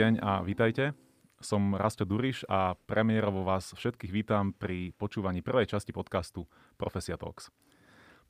[0.00, 0.96] deň a vítajte.
[1.44, 6.48] Som Rasto Duriš a premiérovo vás všetkých vítam pri počúvaní prvej časti podcastu
[6.80, 7.52] Profesia Talks.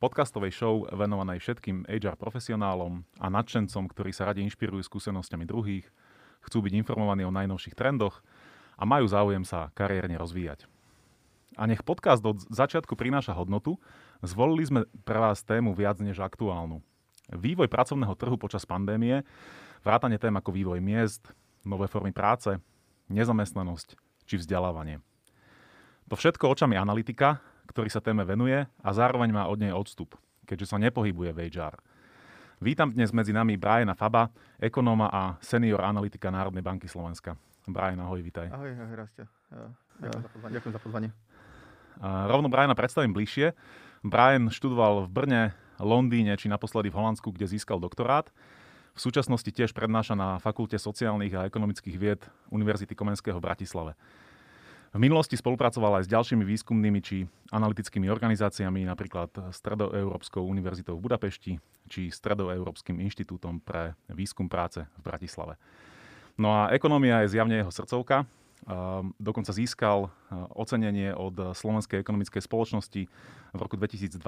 [0.03, 5.87] Podcastovej show venovanej všetkým HR profesionálom a nadšencom, ktorí sa radi inšpirujú skúsenosťami druhých,
[6.43, 8.19] chcú byť informovaní o najnovších trendoch
[8.75, 10.67] a majú záujem sa kariérne rozvíjať.
[11.55, 13.79] A nech podcast od začiatku prináša hodnotu,
[14.27, 16.83] zvolili sme pre vás tému viac než aktuálnu.
[17.31, 19.23] Vývoj pracovného trhu počas pandémie,
[19.87, 21.31] vrátane tém ako vývoj miest,
[21.65, 22.57] nové formy práce,
[23.13, 25.03] nezamestnanosť či vzdelávanie.
[26.09, 27.39] To všetko očami analytika,
[27.71, 30.19] ktorý sa téme venuje a zároveň má od nej odstup,
[30.49, 31.79] keďže sa nepohybuje v HR.
[32.61, 34.29] Vítam dnes medzi nami Briana Faba,
[34.61, 37.39] ekonóma a senior analytika Národnej banky Slovenska.
[37.65, 38.51] Brian, ahoj, vítaj.
[38.51, 39.25] Ahoj, ahoj, Rastia.
[40.51, 41.09] Ďakujem za pozvanie.
[42.03, 43.53] Rovno Briana predstavím bližšie.
[44.03, 45.43] Brian študoval v Brne,
[45.81, 48.29] Londýne či naposledy v Holandsku, kde získal doktorát.
[48.95, 53.93] V súčasnosti tiež prednáša na Fakulte sociálnych a ekonomických vied Univerzity Komenského v Bratislave.
[54.91, 57.23] V minulosti spolupracoval aj s ďalšími výskumnými či
[57.55, 61.53] analytickými organizáciami, napríklad Stredoeurópskou univerzitou v Budapešti
[61.87, 65.55] či Stredoeurópskym inštitútom pre výskum práce v Bratislave.
[66.35, 68.27] No a ekonomia je zjavne jeho srdcovka.
[69.17, 70.13] Dokonca získal
[70.53, 73.03] ocenenie od Slovenskej ekonomickej spoločnosti
[73.57, 74.21] v roku 2020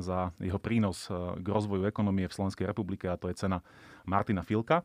[0.00, 3.60] za jeho prínos k rozvoju ekonomie v Slovenskej republike a to je cena
[4.08, 4.82] Martina Filka.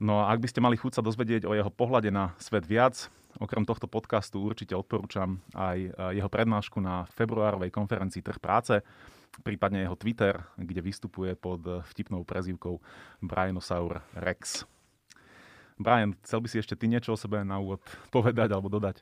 [0.00, 3.12] No a ak by ste mali chuť sa dozvedieť o jeho pohľade na svet viac,
[3.36, 8.80] okrem tohto podcastu určite odporúčam aj e, jeho prednášku na februárovej konferencii Trh práce,
[9.44, 11.60] prípadne jeho Twitter, kde vystupuje pod
[11.92, 12.80] vtipnou prezývkou
[13.20, 14.64] Brianosaur Rex.
[15.80, 17.80] Brian, chcel by si ešte ty niečo o sebe na úvod
[18.14, 19.00] povedať alebo dodať?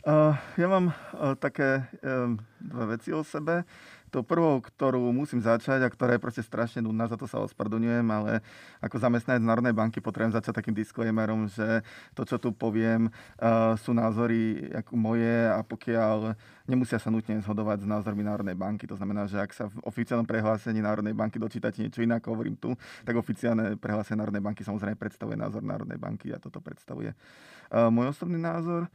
[0.00, 3.68] Uh, ja mám uh, také um, dve veci o sebe.
[4.10, 8.06] To prvou, ktorú musím začať a ktorá je proste strašne nudná, za to sa ospravedlňujem,
[8.10, 8.42] ale
[8.82, 11.86] ako zamestnanec Národnej banky potrebujem začať takým disclaimerom, že
[12.18, 16.34] to, čo tu poviem, uh, sú názory ako moje a pokiaľ
[16.66, 18.90] nemusia sa nutne zhodovať s názormi Národnej banky.
[18.90, 22.58] To znamená, že ak sa v oficiálnom prehlásení Národnej banky dočítate niečo iné, ako hovorím
[22.58, 22.74] tu,
[23.06, 28.10] tak oficiálne prehlásenie Národnej banky samozrejme predstavuje názor Národnej banky a toto predstavuje uh, môj
[28.10, 28.90] osobný názor.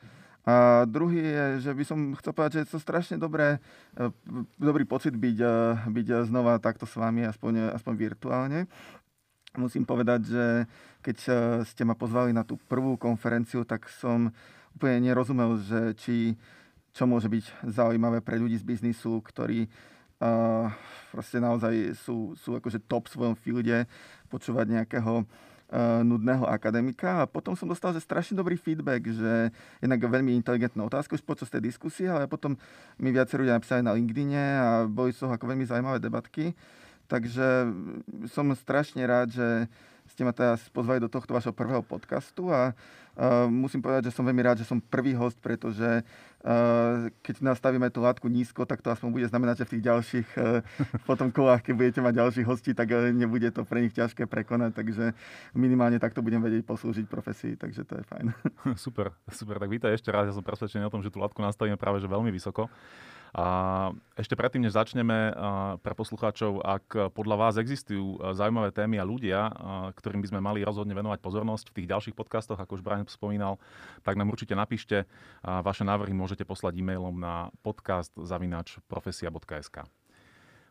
[0.46, 3.58] A druhý je, že by som chcel povedať, že je to strašne dobré,
[3.98, 4.14] e,
[4.62, 5.54] dobrý pocit byť, e,
[5.90, 8.60] byť znova takto s vami, aspoň, aspoň virtuálne.
[9.58, 10.46] Musím povedať, že
[11.02, 11.30] keď e,
[11.66, 14.30] ste ma pozvali na tú prvú konferenciu, tak som
[14.78, 16.38] úplne nerozumel, že či
[16.96, 20.72] čo môže byť zaujímavé pre ľudí z biznisu, ktorí uh,
[21.12, 23.84] proste naozaj sú, sú akože top v svojom fielde,
[24.32, 25.28] počúvať nejakého
[26.04, 29.52] nudného akademika a potom som dostal že strašne dobrý feedback, že
[29.84, 32.56] jednak veľmi inteligentná otázka už počas tej diskusie, ale potom
[32.96, 36.56] mi viacerí ľudia napísali na LinkedIne a boli toho ako veľmi zaujímavé debatky.
[37.06, 37.70] Takže
[38.32, 39.70] som strašne rád, že
[40.16, 44.24] ste ma teraz pozvali do tohto vašho prvého podcastu a uh, musím povedať, že som
[44.24, 48.96] veľmi rád, že som prvý host, pretože uh, keď nastavíme tú látku nízko, tak to
[48.96, 50.64] aspoň bude znamenať, že v tých ďalších uh,
[51.04, 54.72] potom kolách, keď budete mať ďalších hostí, tak uh, nebude to pre nich ťažké prekonať,
[54.72, 55.12] takže
[55.52, 58.26] minimálne takto budem vedieť poslúžiť profesii, takže to je fajn.
[58.86, 61.76] Super, super, tak vítaj ešte raz, ja som presvedčený o tom, že tú látku nastavíme
[61.76, 62.72] práve že veľmi vysoko.
[63.36, 65.36] A ešte predtým, než začneme
[65.84, 69.52] pre poslucháčov, ak podľa vás existujú zaujímavé témy a ľudia,
[69.92, 73.60] ktorým by sme mali rozhodne venovať pozornosť v tých ďalších podcastoch, ako už Brian spomínal,
[74.08, 75.04] tak nám určite napíšte.
[75.44, 79.84] Vaše návrhy môžete poslať e-mailom na podcast.profesia.sk.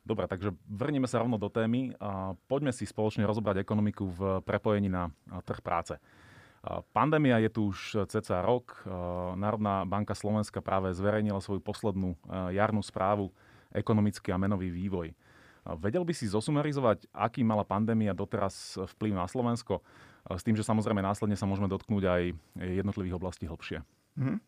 [0.00, 1.92] Dobre, takže vrneme sa rovno do témy.
[2.48, 5.12] Poďme si spoločne rozobrať ekonomiku v prepojení na
[5.44, 6.00] trh práce.
[6.96, 8.80] Pandémia je tu už cca rok.
[9.36, 12.16] Národná banka Slovenska práve zverejnila svoju poslednú
[12.56, 13.28] jarnú správu
[13.68, 15.12] ekonomický a menový vývoj.
[15.80, 19.84] Vedel by si zosumarizovať, aký mala pandémia doteraz vplyv na Slovensko?
[20.24, 22.22] S tým, že samozrejme následne sa môžeme dotknúť aj
[22.56, 23.84] jednotlivých oblastí hlbšie.
[24.16, 24.38] Mm-hmm.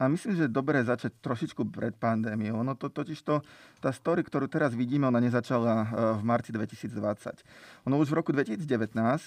[0.00, 2.56] A myslím, že je dobré začať trošičku pred pandémiou.
[2.64, 3.44] Ono to totiž to,
[3.84, 5.86] tá story, ktorú teraz vidíme, ona nezačala e,
[6.16, 7.44] v marci 2020.
[7.84, 8.64] Ono už v roku 2019,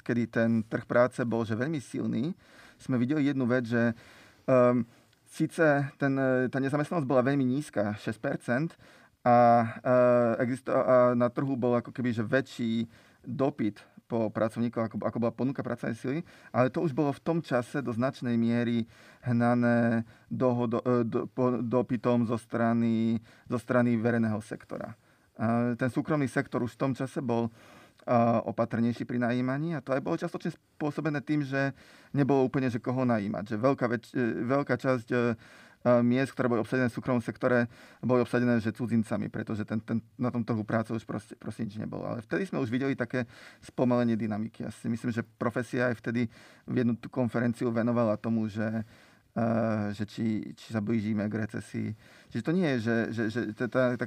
[0.02, 2.34] kedy ten trh práce bol že veľmi silný,
[2.82, 3.94] sme videli jednu vec, že
[4.50, 4.82] um,
[5.30, 8.74] síce ten, e, tá nezamestnanosť bola veľmi nízka, 6%,
[9.24, 9.36] a,
[9.80, 12.92] uh, existo- a na trhu bol ako keby že väčší
[13.24, 16.20] dopyt po pracovníkov, ako, ako bola ponuka pracovnej sily,
[16.52, 18.86] ale to už bolo v tom čase do značnej miery
[19.26, 23.18] hnané dohodo, e, do, po, dopytom zo strany,
[23.48, 24.94] zo strany verejného sektora.
[25.82, 27.50] Ten súkromný sektor už v tom čase bol
[28.44, 31.72] opatrnejší pri najímaní a to aj bolo častočne spôsobené tým, že
[32.12, 33.56] nebolo úplne, že koho najímať.
[33.56, 35.18] Že veľká, väč- e, veľká časť e,
[35.84, 37.68] miest, ktoré boli obsadené v súkromnom sektore,
[38.00, 41.76] boli obsadené že cudzincami, pretože ten, ten, na tom trhu práce už proste, proste nič
[41.76, 42.08] nebolo.
[42.08, 43.28] Ale vtedy sme už videli také
[43.60, 44.64] spomalenie dynamiky.
[44.64, 46.32] Ja si myslím, že profesia aj vtedy
[46.64, 48.84] v jednu tú konferenciu venovala tomu, že
[49.34, 51.90] Uh, že či, či sa blížime k recesii.
[52.30, 54.06] Čiže to nie je, že, že, že tá, tá,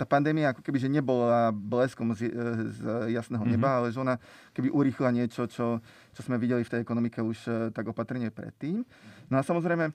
[0.00, 2.32] tá pandémia ako keby že nebola bleskom z,
[2.72, 3.78] z jasného neba, mm-hmm.
[3.84, 4.16] ale že ona
[4.56, 5.84] keby urýchla niečo, čo,
[6.16, 8.80] čo sme videli v tej ekonomike už tak opatrne predtým.
[9.28, 9.92] No a samozrejme,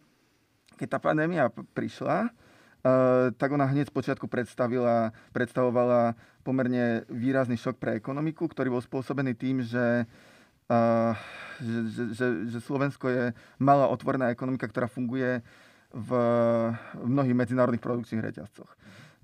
[0.75, 6.13] keď tá pandémia prišla, uh, tak ona hneď z počiatku predstavila, predstavovala
[6.45, 10.05] pomerne výrazný šok pre ekonomiku, ktorý bol spôsobený tým, že
[11.61, 13.23] že, že, že, že Slovensko je
[13.61, 15.45] malá otvorená ekonomika, ktorá funguje
[15.93, 16.09] v
[17.05, 18.67] mnohých medzinárodných produkčných reťazcoch.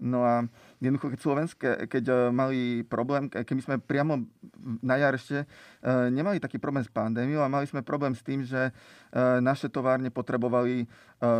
[0.01, 0.45] No a
[0.81, 4.25] jednoducho, keď Slovenské, keď uh, mali problém, keď my sme priamo
[4.81, 8.41] na jar ešte uh, nemali taký problém s pandémiou a mali sme problém s tým,
[8.41, 8.73] že
[9.43, 10.87] naše továrne potrebovali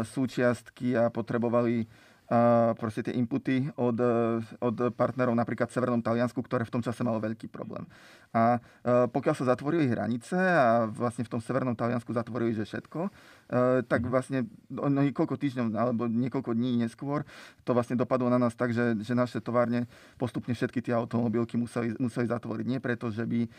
[0.04, 1.88] súčiastky a potrebovali
[2.80, 4.00] proste tie inputy od,
[4.63, 7.83] od partnerov napríklad v Severnom Taliansku, ktoré v tom čase malo veľký problém.
[8.31, 8.60] A e,
[9.12, 13.12] pokiaľ sa zatvorili hranice a vlastne v tom Severnom Taliansku zatvorili, že všetko, e,
[13.83, 14.10] tak mhm.
[14.10, 14.39] vlastne
[14.72, 17.28] no, niekoľko týždňov alebo niekoľko dní neskôr
[17.68, 22.00] to vlastne dopadlo na nás tak, že, že naše továrne postupne všetky tie automobilky museli,
[22.00, 22.66] museli zatvoriť.
[22.66, 23.50] Nie preto, že by e,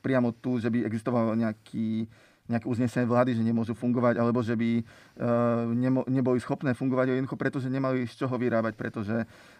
[0.00, 2.08] priamo tu, že by existoval nejaký
[2.48, 7.68] nejaké uznesenie vlády, že nemôžu fungovať, alebo že by uh, neboli schopné fungovať jednoducho, pretože
[7.68, 9.16] nemali z čoho vyrábať, pretože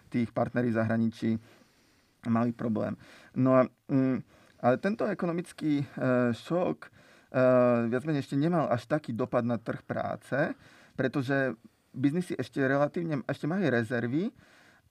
[0.09, 1.37] tých partnerí zahraničí
[2.27, 2.97] mali problém.
[3.37, 4.17] No a, um,
[4.59, 9.85] ale tento ekonomický uh, šok uh, viac menej ešte nemal až taký dopad na trh
[9.85, 10.57] práce,
[10.97, 11.53] pretože
[11.93, 14.33] biznisy ešte relatívne, ešte mali rezervy,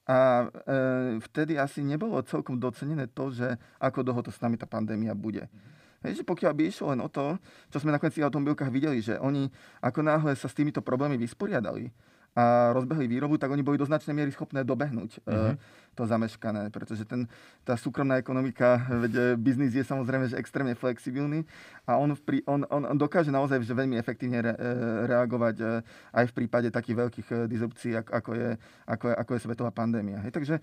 [0.08, 4.64] a e, vtedy asi nebolo celkom docenené to, že ako dlho to s nami tá
[4.64, 5.44] pandémia bude.
[5.44, 5.77] Mm-hmm.
[6.06, 7.34] Hej, že pokiaľ by išlo len o to,
[7.74, 9.50] čo sme nakoniec v automobilkách videli, že oni
[9.82, 11.90] ako náhle sa s týmito problémy vysporiadali
[12.38, 15.54] a rozbehli výrobu, tak oni boli do značnej miery schopné dobehnúť mm-hmm.
[15.98, 17.26] to zameškané, pretože ten,
[17.66, 21.42] tá súkromná ekonomika, veď e, biznis je samozrejme že extrémne flexibilný
[21.82, 24.68] a on, v, on, on, on dokáže naozaj že veľmi efektívne re, e,
[25.10, 25.82] reagovať
[26.14, 28.48] aj v prípade takých veľkých disrupcií, ako, ako, je,
[28.86, 30.22] ako, je, ako je svetová pandémia.
[30.22, 30.62] Hej, takže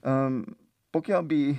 [0.00, 0.48] um,
[0.90, 1.58] pokiaľ by eh,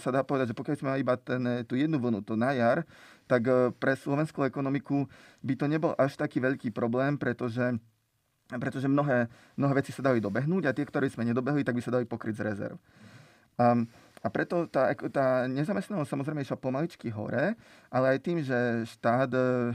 [0.00, 2.56] sa dá povedať, že pokiaľ sme mali iba ten, eh, tú jednu vlnu, to na
[2.56, 2.88] jar,
[3.28, 5.04] tak eh, pre slovenskú ekonomiku
[5.44, 7.76] by to nebol až taký veľký problém, pretože
[8.50, 11.94] pretože mnohé, mnohé veci sa dali dobehnúť a tie, ktoré sme nedobehli, tak by sa
[11.94, 12.76] dali pokryť z rezerv.
[13.54, 13.86] Um,
[14.18, 17.54] a preto tá, tá nezamestnanosť samozrejme išla pomaličky hore,
[17.94, 19.70] ale aj tým, že štát uh,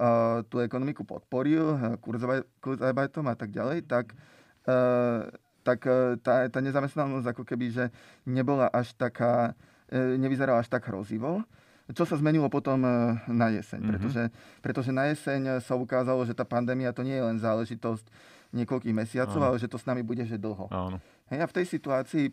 [0.00, 4.16] uh, tú ekonomiku podporil, kurzarbeitom a tak ďalej, tak
[4.64, 5.28] uh,
[5.62, 7.84] tak e, tá, tá nezamestnanosť ako keby, že
[8.24, 9.52] nebola až taká,
[9.88, 11.44] e, nevyzerala až tak hrozivo.
[11.90, 12.90] Čo sa zmenilo potom e,
[13.28, 13.80] na jeseň?
[13.82, 13.90] Mm-hmm.
[13.90, 14.22] Pretože,
[14.62, 18.06] pretože na jeseň sa ukázalo, že tá pandémia to nie je len záležitosť
[18.50, 19.46] niekoľkých mesiacov, Áno.
[19.54, 20.66] ale že to s nami bude že dlho.
[20.74, 20.98] Áno.
[21.30, 22.26] Hej, a v tej situácii,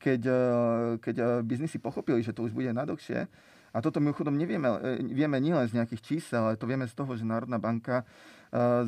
[0.00, 0.20] keď,
[1.04, 3.28] keď biznisy pochopili, že to už bude nadlhšie,
[3.70, 4.66] a toto mimochodom nevieme,
[5.14, 8.02] vieme nielen z nejakých čísel, ale to vieme z toho, že Národná banka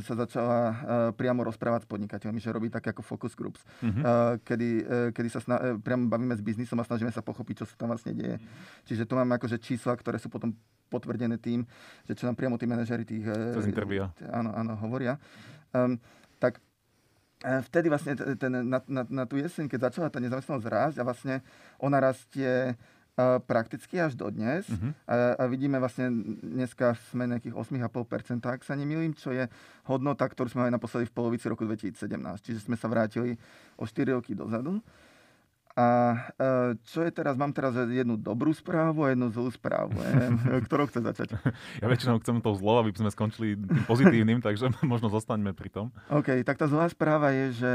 [0.02, 0.74] sa začala eh,
[1.14, 4.42] priamo rozprávať s podnikateľmi, že robí tak ako focus groups, uh-huh.
[4.42, 4.70] kedy,
[5.14, 8.10] kedy sa sna- priamo bavíme s biznisom a snažíme sa pochopiť, čo sa tam vlastne
[8.12, 8.42] deje.
[8.42, 8.86] Uh-huh.
[8.90, 10.50] Čiže tu máme akože čísla, ktoré sú potom
[10.90, 11.62] potvrdené tým,
[12.04, 13.24] že čo nám priamo tí manažery tých...
[13.24, 13.72] To z
[14.28, 15.16] Áno, áno, hovoria.
[15.72, 15.96] Um,
[16.36, 16.60] tak
[17.42, 21.34] vtedy vlastne ten, na, na, na tú jeseň, keď začala tá nezamestnanosť rásť a vlastne
[21.82, 22.78] ona rastie
[23.44, 24.64] prakticky až do dnes.
[24.68, 24.96] Uh-huh.
[25.04, 26.08] A, a vidíme vlastne,
[26.40, 29.44] dneska sme nejakých 8,5%, ak sa nemýlim, čo je
[29.84, 32.08] hodnota, ktorú sme mali naposledy v polovici roku 2017.
[32.40, 33.36] Čiže sme sa vrátili
[33.76, 34.80] o 4 roky dozadu.
[35.72, 36.16] A
[36.84, 39.96] čo je teraz, mám teraz jednu dobrú správu a jednu zlú správu.
[40.68, 41.40] Ktorou chce začať?
[41.80, 45.88] Ja väčšinou chcem to zlo, aby sme skončili tým pozitívnym, takže možno zostaňme pri tom.
[46.12, 47.72] OK, tak tá zlá správa je, že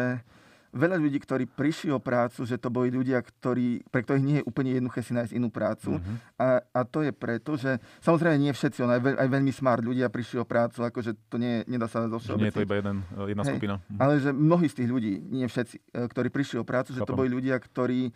[0.77, 4.47] veľa ľudí, ktorí prišli o prácu, že to boli ľudia, ktorí, pre ktorých nie je
[4.47, 5.97] úplne jednoduché si nájsť inú prácu.
[5.97, 6.15] Uh-huh.
[6.37, 10.07] A, a to je preto, že samozrejme nie všetci, aj, veľ, aj veľmi smart ľudia
[10.13, 13.43] prišli o prácu, akože to nie, nedá sa zo Nie je to iba jeden, jedna
[13.43, 13.75] Hej, skupina.
[13.81, 13.99] Uh-huh.
[13.99, 17.09] Ale že mnohí z tých ľudí, nie všetci, e, ktorí prišli o prácu, že Chápam.
[17.11, 18.13] to boli ľudia, ktorí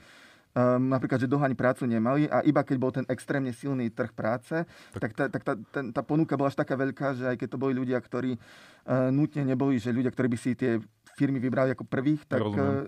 [0.55, 4.63] um, napríklad, že dohaň prácu nemali a iba keď bol ten extrémne silný trh práce,
[4.95, 7.47] tak, tak, tá, tak tá, ten, tá ponuka bola až taká veľká, že aj keď
[7.55, 10.79] to boli ľudia, ktorí uh, nutne neboli, že ľudia, ktorí by si tie
[11.15, 12.87] firmy vybrali ako prvých, tak, uh,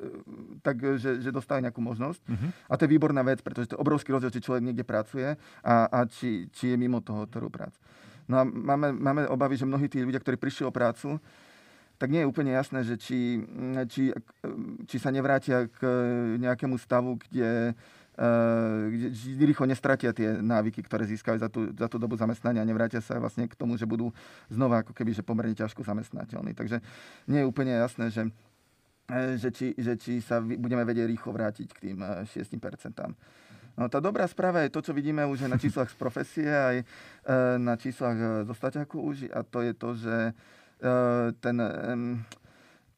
[0.64, 2.22] tak že, že dostali nejakú možnosť.
[2.24, 2.50] Uh-huh.
[2.72, 5.76] A to je výborná vec, pretože to je obrovský rozdiel, či človek niekde pracuje a,
[5.92, 7.76] a či, či je mimo toho trhu práce.
[8.24, 11.20] No a máme, máme obavy, že mnohí tí ľudia, ktorí prišli o prácu,
[12.00, 13.40] tak nie je úplne jasné, že či,
[13.88, 14.12] či,
[14.88, 15.80] či sa nevrátia k
[16.40, 17.76] nejakému stavu, kde
[18.14, 23.02] kde rýchlo nestratia tie návyky, ktoré získajú za tú, za tú dobu zamestnania a nevrátia
[23.02, 24.14] sa vlastne k tomu, že budú
[24.54, 26.54] znova ako keby že pomerne ťažko zamestnateľní.
[26.54, 26.78] Takže
[27.26, 28.30] nie je úplne jasné, že,
[29.42, 32.54] že, či, že či sa budeme vedieť rýchlo vrátiť k tým 6%.
[33.74, 36.86] No, tá dobrá správa je to, čo vidíme už na číslach z profesie, aj e,
[37.58, 40.32] na číslach zo staťaku už, a to je to, že e,
[41.42, 41.58] ten,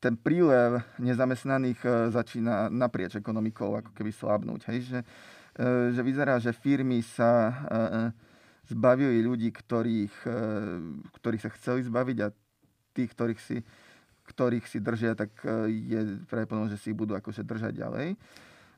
[0.06, 4.62] ten prílev nezamestnaných e, začína naprieč ekonomikou ako keby slabnúť.
[4.70, 4.80] Hej?
[4.86, 5.00] Že,
[5.98, 7.56] že vyzerá, že firmy sa
[8.68, 10.28] zbavili ľudí, ktorých,
[11.16, 12.28] ktorých sa chceli zbaviť a
[12.92, 13.64] tých, ktorých si,
[14.28, 15.32] ktorých si držia, tak
[15.72, 18.20] je pravdepodobné, že si ich budú akože držať ďalej.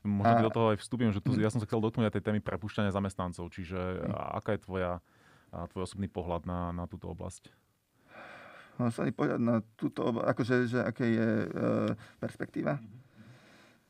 [0.06, 0.46] Možno a...
[0.46, 2.94] do toho aj vstúpim, že tu, ja som sa chcel dotknúť aj tej témy prepušťania
[2.94, 5.02] zamestnancov, čiže aká je tvoja,
[5.74, 7.50] tvoj osobný pohľad na, na túto oblasť?
[8.78, 11.48] Osobný pohľad na túto akože, že aké je e,
[12.22, 12.78] perspektíva?
[12.78, 12.98] Mm-hmm.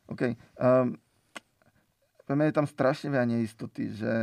[0.09, 0.21] OK.
[0.57, 0.97] Um,
[2.25, 4.13] pre mňa je tam strašne veľa neistoty, že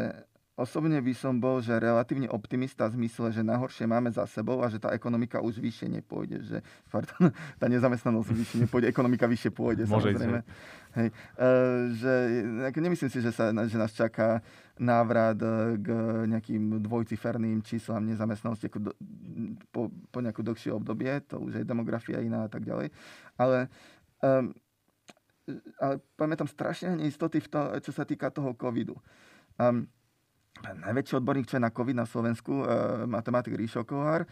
[0.56, 4.72] Osobne by som bol, že relatívne optimista v zmysle, že najhoršie máme za sebou a
[4.72, 6.40] že tá ekonomika už vyššie nepôjde.
[6.48, 6.58] Že,
[6.88, 7.28] pardon,
[7.60, 10.40] tá nezamestnanosť vyššie nepôjde, ekonomika vyššie pôjde, Môže samozrejme.
[10.96, 11.08] Hej.
[11.12, 11.52] E,
[12.00, 12.12] že,
[12.72, 14.40] nemyslím si, že, sa, že nás čaká
[14.80, 15.92] návrat e, k
[16.24, 18.90] nejakým dvojciferným číslam nezamestnanosti ako do,
[19.68, 22.88] po, po nejakú dlhšie obdobie, to už je demografia iná a tak ďalej.
[23.36, 23.68] Ale
[24.24, 24.56] um,
[25.78, 28.98] ale pamätám strašne neistoty v to, čo sa týka toho covidu.
[29.56, 29.86] Um,
[30.62, 32.64] najväčší odborník, čo je na COVID na Slovensku, e,
[33.08, 34.24] matematik Ríšo Kohár,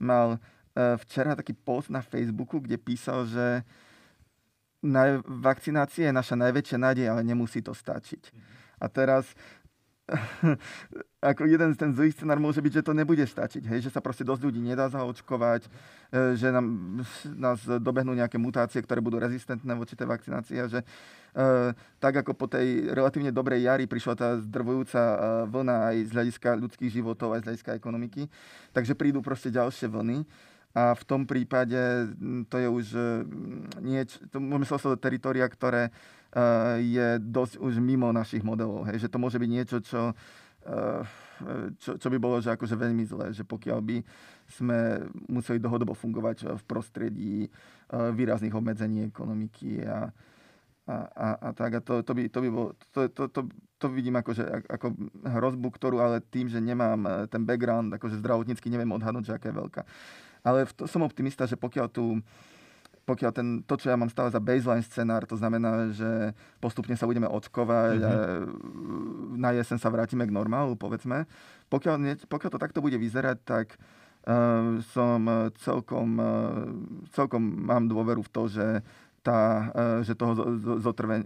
[0.00, 3.64] mal e, včera taký post na Facebooku, kde písal, že
[5.26, 8.30] vakcinácia je naša najväčšia nádej, ale nemusí to stačiť.
[8.76, 9.32] A teraz
[11.30, 13.80] ako jeden z ten zlý scenár môže byť, že to nebude stačiť, hej?
[13.82, 15.70] že sa proste dosť ľudí nedá zaočkovať, e,
[16.38, 17.02] že nám,
[17.34, 20.86] nás dobehnú nejaké mutácie, ktoré budú rezistentné voči tej vakcinácii a že e,
[21.98, 25.16] tak ako po tej relatívne dobrej jari prišla tá zdrvujúca e,
[25.50, 28.30] vlna aj z hľadiska ľudských životov, aj z hľadiska ekonomiky,
[28.70, 30.22] takže prídu proste ďalšie vlny.
[30.76, 32.12] A v tom prípade
[32.52, 32.86] to je už
[33.80, 35.88] nieč, to môžeme sa teritoria, ktoré
[36.80, 38.84] je dosť už mimo našich modelov.
[38.92, 39.06] Hej?
[39.06, 40.12] Že to môže byť niečo, čo,
[41.80, 43.96] čo, čo by bolo že akože veľmi zlé, že pokiaľ by
[44.46, 47.36] sme museli dlhodobo fungovať v prostredí
[47.90, 50.10] výrazných obmedzení ekonomiky a,
[50.86, 51.78] a, a, a tak.
[51.78, 53.40] A to, to, by, to, by bolo, to, to, to,
[53.78, 54.92] to vidím ako, že, ako
[55.24, 59.56] hrozbu, ktorú ale tým, že nemám ten background, akože zdravotnícky neviem odhadnúť, že aká je
[59.56, 59.82] veľká.
[60.46, 62.22] Ale to, som optimista, že pokiaľ tu
[63.06, 67.06] pokiaľ ten, to, čo ja mám stále za baseline scenár, to znamená, že postupne sa
[67.06, 68.10] budeme očkovať mm-hmm.
[68.10, 68.14] a
[69.38, 71.30] na jesen sa vrátime k normálu, povedzme.
[71.70, 75.22] Pokiaľ, ne, pokiaľ to takto bude vyzerať, tak uh, som
[75.62, 76.66] celkom, uh,
[77.14, 78.82] celkom mám dôveru v to, že,
[79.22, 80.34] tá, uh, že toho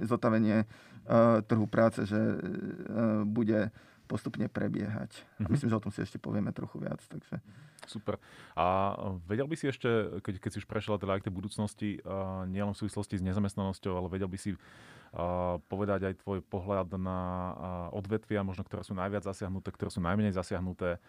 [0.04, 3.72] zotavenie uh, trhu práce, že uh, bude
[4.04, 5.16] postupne prebiehať.
[5.16, 5.40] Mm-hmm.
[5.40, 5.52] A mhm.
[5.56, 7.00] myslím, že o tom si ešte povieme trochu viac.
[7.08, 7.40] Takže.
[7.86, 8.20] Super.
[8.58, 9.88] A vedel by si ešte,
[10.20, 13.24] keď, keď si už prešiel teda aj k tej budúcnosti, uh, nielen v súvislosti s
[13.24, 17.52] nezamestnanosťou, ale vedel by si uh, povedať aj tvoj pohľad na uh,
[17.96, 21.00] odvetvia, možno ktoré sú najviac zasiahnuté, ktoré sú najmenej zasiahnuté,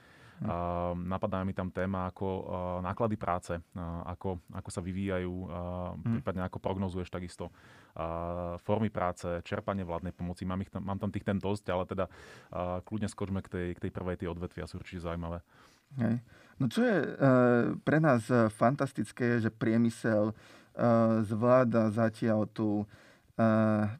[0.41, 2.43] Uh, napadá mi tam téma ako uh,
[2.81, 6.17] náklady práce, uh, ako, ako sa vyvíjajú, uh, hmm.
[6.17, 7.53] prípadne ako prognozuješ takisto
[7.93, 10.41] uh, formy práce, čerpanie vládnej pomoci.
[10.49, 13.67] Mám, ich tam, mám tam tých ten dosť, ale teda uh, kľudne skočme k tej,
[13.77, 15.45] k tej prvej, tie odvetvia sú určite zaujímavé.
[16.01, 16.25] Hej.
[16.61, 22.85] No čo je uh, pre nás fantastické, je, že priemysel uh, zvláda zatiaľ tú,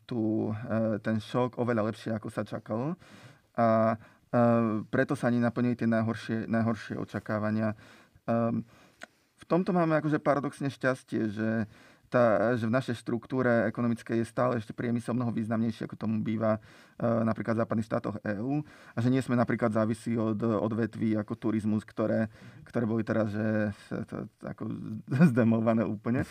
[0.06, 0.54] tú,
[1.02, 2.94] ten šok oveľa lepšie, ako sa čakalo.
[3.58, 3.98] A
[4.94, 7.74] preto sa ani naplnili tie najhoršie, najhoršie očakávania.
[8.30, 8.62] Um,
[9.42, 11.66] v tomto máme akože paradoxne šťastie, že,
[12.12, 16.60] tá, že v našej štruktúre ekonomickej je stále ešte priemysel mnoho významnejší, ako tomu býva
[16.60, 18.60] uh, napríklad v západných štátoch EÚ.
[18.92, 22.28] A že nie sme napríklad závisí od odvetví ako turizmus, ktoré,
[22.68, 23.72] ktoré boli teraz že,
[24.12, 24.68] to, ako
[25.32, 26.28] zdemované úplne.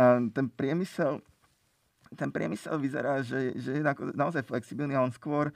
[0.00, 1.20] A ten priemysel,
[2.16, 3.82] ten priemysel vyzerá, že, že je
[4.16, 5.52] naozaj flexibilný a on skôr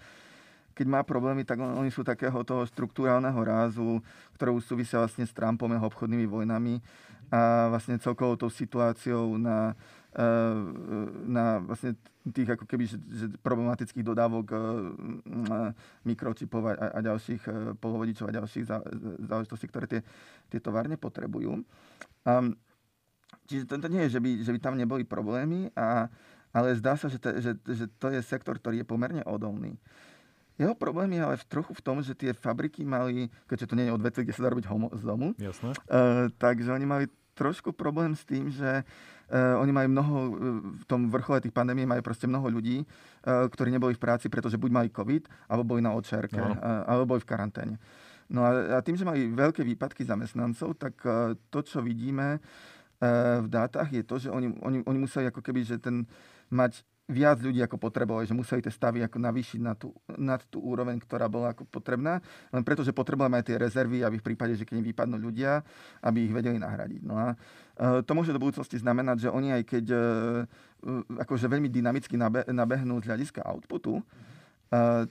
[0.72, 4.00] keď má problémy, tak oni sú takého toho štruktúrálneho rázu,
[4.40, 6.80] ktoré súvisia vlastne s Trumpom a obchodnými vojnami
[7.32, 9.72] a vlastne celkovou tou situáciou na,
[10.12, 10.24] e,
[11.24, 11.96] na vlastne
[12.28, 14.56] tých ako keby že, že problematických dodávok e,
[16.04, 18.68] mikročipov a, a ďalších e, polovodičov a ďalších
[19.24, 20.00] záležitostí, ktoré tie,
[20.52, 21.64] tie továrne potrebujú.
[22.28, 22.52] Um,
[23.48, 26.12] čiže to, to nie je, že by, že by tam neboli problémy, a,
[26.52, 29.80] ale zdá sa, že, to, že, že to je sektor, ktorý je pomerne odolný.
[30.60, 33.88] Jeho problém je ale v trochu v tom, že tie fabriky mali, keďže to nie
[33.88, 35.72] je odvetvie, kde sa dá robiť homo z domu, Jasné.
[35.88, 40.16] Uh, takže oni mali trošku problém s tým, že uh, oni majú mnoho,
[40.80, 44.60] v tom vrchole tých pandémií majú proste mnoho ľudí, uh, ktorí neboli v práci, pretože
[44.60, 46.52] buď mali COVID, alebo boli na očerke, no.
[46.52, 47.76] uh, alebo boli v karanténe.
[48.32, 53.40] No a, a tým, že majú veľké výpadky zamestnancov, tak uh, to, čo vidíme uh,
[53.40, 56.04] v dátach, je to, že oni, oni, oni museli ako keby, že ten
[56.52, 60.64] mať viac ľudí ako potrebovali, že museli tie stavy ako navýšiť na tú, nad tú
[60.64, 64.56] úroveň, ktorá bola ako potrebná, len preto, že potrebujeme aj tie rezervy, aby v prípade,
[64.56, 65.60] že keď im vypadnú ľudia,
[66.00, 67.04] aby ich vedeli nahradiť.
[67.04, 70.00] No a uh, to môže do budúcnosti znamenať, že oni aj keď uh,
[71.22, 74.41] akože veľmi dynamicky nabe, nabehnú z hľadiska outputu, Uh,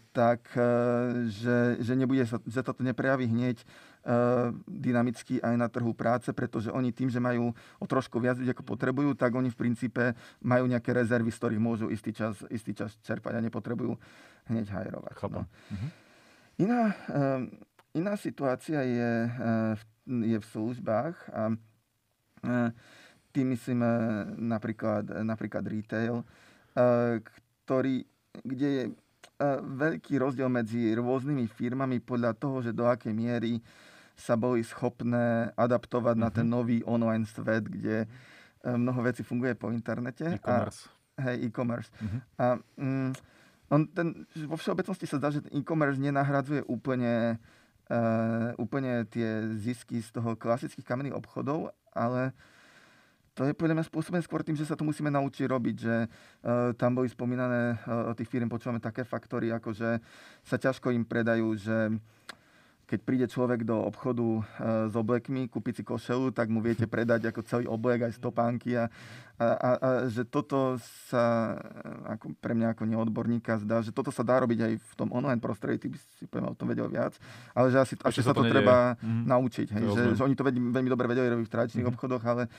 [0.09, 5.93] tak uh, že, že, nebude sa, že toto neprejaví hneď uh, dynamicky aj na trhu
[5.93, 9.59] práce, pretože oni tým, že majú o trošku viac ľudí, ako potrebujú, tak oni v
[9.61, 13.93] princípe majú nejaké rezervy, z ktorých môžu istý čas, istý čas čerpať a nepotrebujú
[14.49, 15.13] hneď hajrovať.
[15.29, 15.45] No.
[15.45, 15.89] Uh-huh.
[16.57, 16.93] Iná,
[17.93, 19.11] iná situácia je,
[20.05, 21.41] je v službách a
[23.31, 23.81] tým myslím
[24.37, 26.21] napríklad, napríklad retail,
[27.65, 28.05] ktorý,
[28.45, 28.83] kde je
[29.61, 33.57] veľký rozdiel medzi rôznymi firmami podľa toho, že do akej miery
[34.13, 36.29] sa boli schopné adaptovať mm-hmm.
[36.29, 36.53] na ten mhm.
[36.53, 38.07] nový online svet, kde e,
[38.69, 40.37] mnoho vecí funguje po internete.
[40.37, 40.87] E-commerce.
[41.17, 41.89] A, hej, e-commerce.
[41.97, 42.21] Mm-hmm.
[42.37, 42.45] A
[42.77, 43.11] mm,
[43.71, 44.07] on ten,
[44.45, 47.39] vo všeobecnosti sa zdá, že e-commerce nenahradzuje úplne,
[47.87, 52.35] uh, úplne tie zisky z toho klasických kamenných obchodov, ale
[53.31, 56.75] to je podľa mňa spôsobené skôr tým, že sa to musíme naučiť robiť, že uh,
[56.75, 60.03] tam boli spomínané, uh, od tých firm počúvame také faktory, ako že
[60.43, 61.95] sa ťažko im predajú, že
[62.91, 64.43] keď príde človek do obchodu uh,
[64.91, 68.91] s oblekmi, kúpiť si košelu, tak mu viete predať ako celý oblek, aj stopánky a,
[69.39, 70.75] a, a, a že toto
[71.07, 71.55] sa
[72.11, 75.39] ako pre mňa ako neodborníka zdá, že toto sa dá robiť aj v tom online
[75.39, 77.15] prostredí, ty by si poviem o tom vedel viac,
[77.55, 79.23] ale že asi, asi sa to, to treba mm.
[79.23, 81.91] naučiť, hej, že, že oni to veľmi dobre vedeli robiť v tradičných mm.
[81.95, 82.51] obchodoch, ale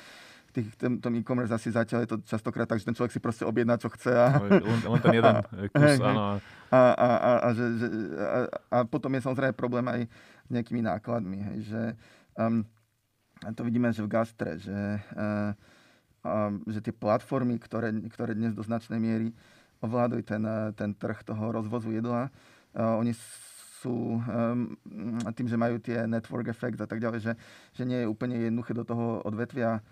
[0.53, 3.49] tých, ten, tom e-commerce asi zatiaľ je to častokrát tak, že ten človek si proste
[3.49, 4.13] objedná, čo chce.
[4.13, 4.37] A...
[4.37, 5.35] Len, len ten jeden
[5.73, 6.39] kus, áno.
[6.73, 10.01] A, a, a, a, že, že, a, a potom je samozrejme problém aj
[10.45, 11.39] s nejakými nákladmi.
[11.41, 11.83] Hej, že,
[12.37, 12.65] um,
[13.57, 14.81] to vidíme, že v gastre, že,
[15.17, 15.53] uh,
[16.25, 19.33] um, že tie platformy, ktoré, ktoré dnes do značnej miery
[19.83, 20.45] ovládajú ten,
[20.79, 22.31] ten trh toho rozvozu jedla,
[22.77, 23.17] uh, oni
[23.83, 24.79] sú um,
[25.35, 27.33] tým, že majú tie network effects a tak ďalej, že,
[27.75, 29.83] že nie je úplne jednoduché do toho odvetvia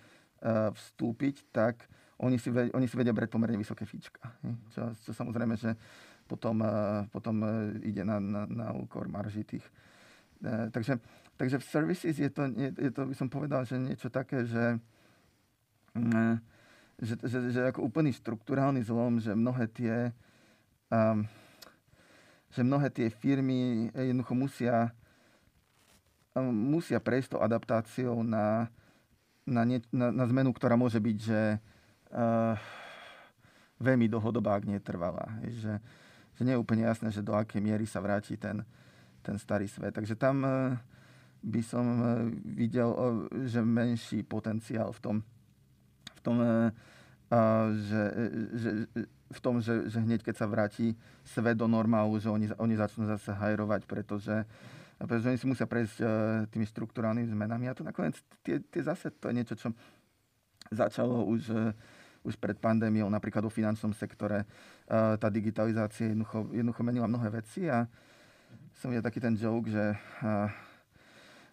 [0.48, 1.84] vstúpiť, tak
[2.20, 4.20] oni si, oni si vedia brať pomerne vysoké fíčka.
[4.72, 5.76] Čo, čo samozrejme, že
[6.28, 9.66] potom, eh, potom eh, ide na, na, na úkor marží tých.
[10.40, 10.96] Takže,
[11.36, 14.80] takže v services je to, je, je to, by som povedal, že niečo také, že,
[15.92, 16.40] mm,
[16.96, 20.16] že, že, že ako úplný štruktúrálny zlom, že mnohé tie
[20.88, 21.28] um,
[22.50, 24.96] že mnohé tie firmy jednoducho musia,
[26.34, 28.72] um, musia prejsť tou adaptáciou na,
[29.50, 31.58] na, nie, na, na zmenu, ktorá môže byť, že
[32.14, 32.54] uh,
[33.82, 35.26] veľmi dlhodobá, ak netrvalá.
[35.42, 35.82] Že,
[36.38, 38.62] že nie je úplne jasné, že do akej miery sa vráti ten,
[39.26, 39.98] ten starý svet.
[39.98, 40.78] Takže tam uh,
[41.42, 42.06] by som uh,
[42.46, 45.16] videl, uh, že menší potenciál v tom,
[46.14, 46.70] v tom, uh,
[47.74, 48.02] že,
[48.54, 48.70] že,
[49.30, 50.94] v tom že, že hneď keď sa vráti
[51.26, 55.64] svet do normálu, že oni, oni začnú zase hajrovať, pretože uh, pretože oni si musia
[55.64, 56.08] prejsť uh,
[56.52, 57.64] tými štruktúrálnymi zmenami.
[57.68, 59.68] A to nakoniec, tie, tie zase, to je niečo, čo
[60.68, 61.72] začalo už, uh,
[62.24, 64.44] už pred pandémiou, napríklad vo finančnom sektore.
[64.84, 67.88] Uh, tá digitalizácia jednoducho, jednoducho menila mnohé veci a
[68.76, 69.92] som videl taký ten joke, že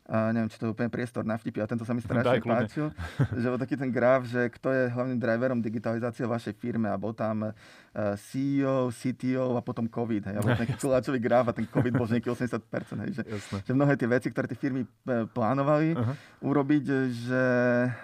[0.07, 2.47] a neviem, či to je úplne priestor na vtipy, a tento sa mi strašne Daj,
[2.47, 2.87] páčil,
[3.43, 7.11] že bol taký ten graf, že kto je hlavným driverom digitalizácie vašej firme a bol
[7.11, 10.31] tam uh, CEO, CTO a potom COVID.
[10.31, 13.03] Hej, a bol taký koláčový graf a ten COVID bol nejaký 80%.
[13.03, 13.23] Hej, že,
[13.67, 16.15] že mnohé tie veci, ktoré tie firmy uh, plánovali uh-huh.
[16.39, 17.43] urobiť, že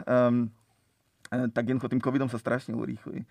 [0.04, 0.52] um,
[1.54, 3.26] tak jednoducho tým covidom sa strašne urýchli.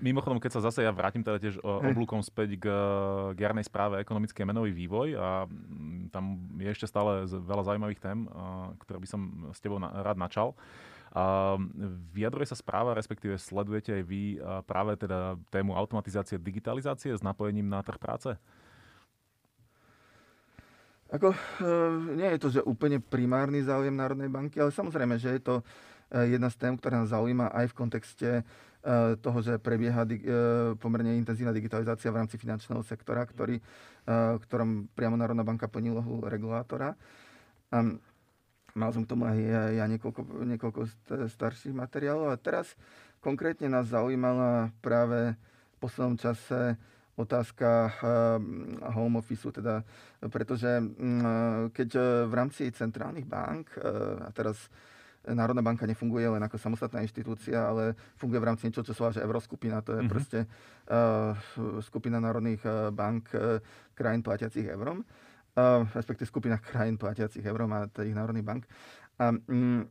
[0.00, 2.66] Mimochodom, keď sa zase ja vrátim teda tiež oblúkom späť k,
[3.34, 5.44] k jarnej správe ekonomický a menový vývoj a
[6.08, 6.24] tam
[6.56, 8.24] je ešte stále veľa zaujímavých tém,
[8.80, 9.20] ktoré by som
[9.52, 10.56] s tebou rád načal.
[11.14, 11.54] A
[12.10, 14.22] vyjadruje sa správa, respektíve sledujete aj vy
[14.66, 18.34] práve teda tému automatizácie, digitalizácie s napojením na trh práce?
[21.14, 21.30] Ako,
[22.18, 25.93] nie je to, že úplne primárny záujem Národnej banky, ale samozrejme, že je to Eh,
[26.22, 28.44] jedna z tém, ktorá nás zaujíma aj v kontexte eh,
[29.18, 30.18] toho, že prebieha eh,
[30.78, 33.58] pomerne intenzívna digitalizácia v rámci finančného sektora, ktorý,
[34.46, 36.92] ktorom priamo Národná banka plní úlohu regulátora.
[38.76, 39.38] Mal som k tomu aj
[39.72, 40.80] ja niekoľko, niekoľko
[41.24, 42.76] starších materiálov a teraz
[43.24, 45.32] konkrétne nás zaujímala práve
[45.72, 46.76] v poslednom čase
[47.16, 47.96] otázka
[48.92, 49.80] home office, teda,
[50.28, 51.88] pretože mm, keď
[52.28, 53.72] v rámci centrálnych bank,
[54.20, 54.68] a teraz
[55.24, 59.16] Národná banka nefunguje len ako samostatná inštitúcia, ale funguje v rámci niečo, čo sa volá,
[59.16, 59.80] že Euroskupina.
[59.80, 60.12] To je mm-hmm.
[60.12, 61.32] proste uh,
[61.80, 63.56] skupina národných uh, bank uh,
[63.96, 65.00] krajín platiacich eurom.
[65.56, 68.62] Uh, respektíve skupina krajín platiacich eurom a tých národných bank.
[69.16, 69.88] A, um,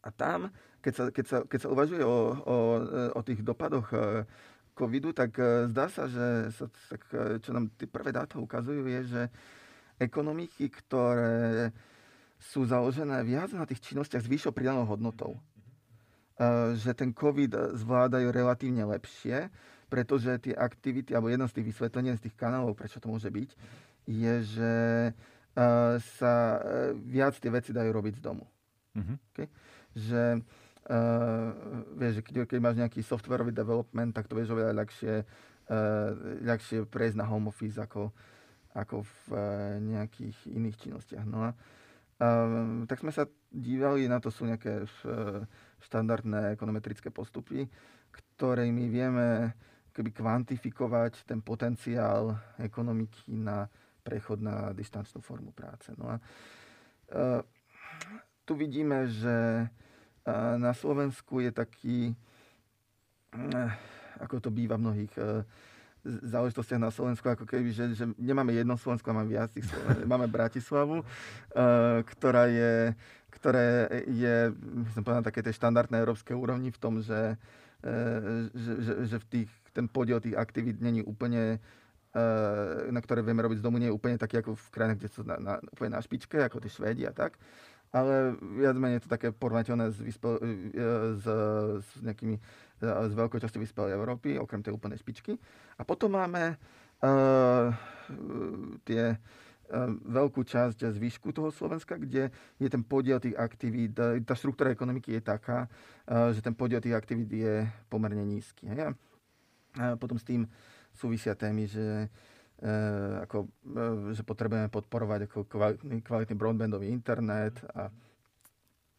[0.00, 0.48] a tam,
[0.80, 2.56] keď sa, keď sa, keď sa uvažuje o, o,
[3.16, 3.88] o tých dopadoch
[4.76, 5.32] covidu, tak
[5.72, 7.08] zdá sa, že sa, tak,
[7.40, 9.22] čo nám tie prvé dáta ukazujú, je, že
[9.96, 11.72] ekonomiky, ktoré
[12.52, 15.40] sú založené viac na tých činnostiach s vyššou pridanou hodnotou.
[16.34, 19.48] Uh, že ten COVID zvládajú relatívne lepšie,
[19.86, 23.50] pretože tie aktivity, alebo jedno z tých vysvetlení, z tých kanálov, prečo to môže byť,
[24.10, 24.72] je, že
[25.14, 26.58] uh, sa uh,
[26.98, 28.44] viac tie veci dajú robiť z domu.
[28.98, 29.16] Mm-hmm.
[29.30, 29.48] Okay?
[29.94, 30.22] Že
[30.90, 31.48] uh,
[31.96, 36.10] vieš, že keď, keď máš nejaký softwarový development, tak to vieš oveľa ľahšie, uh,
[36.42, 38.10] ľahšie prejsť na home office ako,
[38.74, 39.38] ako v uh,
[39.78, 41.22] nejakých iných činnostiach.
[41.30, 41.83] No a uh,
[42.86, 45.42] tak sme sa dívali, na to sú nejaké uh,
[45.82, 47.66] štandardné ekonometrické postupy,
[48.10, 49.56] ktorými vieme
[49.94, 53.70] keby kvantifikovať ten potenciál ekonomiky na
[54.02, 55.94] prechod na distančnú formu práce.
[55.96, 57.40] No a uh,
[58.44, 61.98] tu vidíme, že uh, na Slovensku je taký,
[64.22, 65.14] ako to býva v mnohých
[66.04, 70.04] záležitostiach na Slovensku, ako keby, že, že nemáme jedno Slovensko, máme viac tých Slovensko.
[70.12, 71.04] Máme Bratislavu, uh,
[72.04, 72.92] ktorá je,
[73.32, 74.52] ktoré je,
[74.92, 79.26] som povedal, také tej štandardnej európskej úrovni v tom, že, uh, že, že, že v
[79.32, 83.88] tých, ten podiel tých aktivít není úplne uh, na ktoré vieme robiť z domu, nie
[83.88, 86.70] je úplne taký ako v krajinách, kde sú na, na, úplne na špičke, ako tie
[86.70, 87.40] Švédi a tak.
[87.94, 90.34] Ale viac menej je to také porovnateľné s, vyspel,
[91.14, 91.26] s,
[91.78, 92.42] s nejakými
[92.82, 95.38] z veľkou časti vyspelej Európy, okrem tej úplnej špičky.
[95.78, 97.70] A potom máme uh,
[98.84, 99.24] tie uh,
[100.04, 102.28] veľkú časť zvyšku toho Slovenska, kde
[102.60, 105.66] je ten podiel tých aktivít, tá štruktúra ekonomiky je taká,
[106.36, 108.68] že ten podiel tých aktivít je pomerne nízky.
[108.68, 108.92] Hej?
[109.74, 110.44] A potom s tým
[110.92, 112.06] súvisia témy, že
[113.24, 113.50] ako,
[114.14, 117.90] že potrebujeme podporovať ako kvalitný, kvalitný broadbandový internet a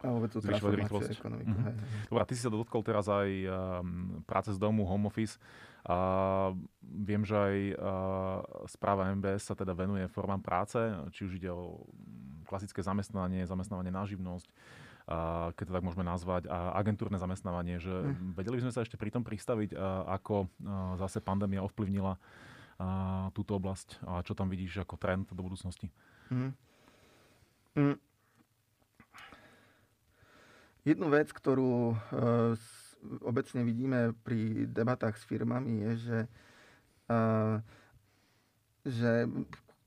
[0.06, 1.50] a vôbec tú transformáciu ekonomiky.
[1.50, 1.66] Mm-hmm.
[1.66, 2.08] Hej, hej.
[2.14, 5.42] Dobre, ty si sa dotkol teraz aj um, práce z domu, home office.
[5.86, 5.98] A
[6.82, 8.40] viem, že aj uh,
[8.70, 10.78] správa MBS sa teda venuje formám práce,
[11.14, 11.86] či už ide o
[12.46, 17.78] klasické zamestnanie, zamestnávanie na živnosť, uh, keď to tak môžeme nazvať, a agentúrne zamestnávanie.
[17.82, 18.34] Že mm.
[18.34, 20.48] Vedeli by sme sa ešte pri tom pristaviť, uh, ako uh,
[21.02, 25.94] zase pandémia ovplyvnila uh, túto oblasť a čo tam vidíš ako trend do budúcnosti?
[26.34, 26.54] Mm.
[27.78, 28.05] Mm
[30.86, 32.54] Jednu vec, ktorú uh,
[33.26, 36.20] obecne vidíme pri debatách s firmami, je, že,
[37.10, 37.58] uh,
[38.86, 39.26] že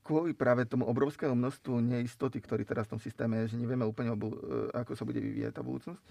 [0.03, 4.11] kvôli práve tomu obrovskému množstvu neistoty, ktorý teraz v tom systéme je, že nevieme úplne,
[4.11, 6.03] uh, ako sa bude vyvíjať tá budúcnosť,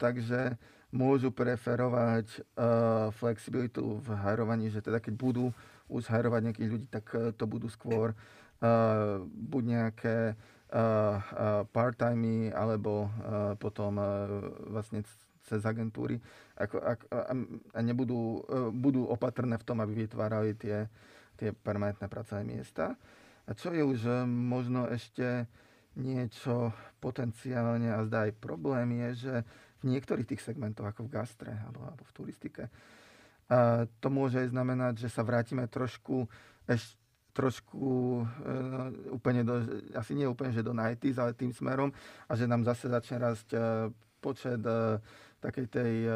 [0.00, 0.56] takže
[0.88, 2.40] môžu preferovať
[3.20, 5.52] flexibilitu v hajrovaní, že teda keď budú
[5.92, 8.16] už hajrovať nejakých ľudí, tak to budú skôr
[9.28, 10.40] buď nejaké
[11.68, 13.12] part-timey alebo
[13.60, 14.00] potom
[14.72, 15.04] vlastne
[15.44, 16.16] cez agentúry
[16.56, 17.04] ako, ako,
[17.74, 20.86] a, nebudú, e, budú opatrné v tom, aby vytvárali tie,
[21.40, 22.94] tie permanentné pracovné miesta.
[23.48, 25.48] A čo je už e, možno ešte
[25.98, 29.34] niečo potenciálne a zdá aj problém je, že
[29.82, 32.64] v niektorých tých segmentoch, ako v gastre alebo, alebo v turistike,
[34.00, 36.24] to môže aj znamenať, že sa vrátime trošku
[36.64, 37.01] ešte
[37.32, 38.24] trošku e,
[39.08, 39.56] úplne do,
[39.96, 41.88] asi nie úplne, že do 90 ale tým smerom
[42.28, 43.58] a že nám zase začne rásť e,
[44.20, 45.00] počet e,
[45.42, 46.06] takej tej,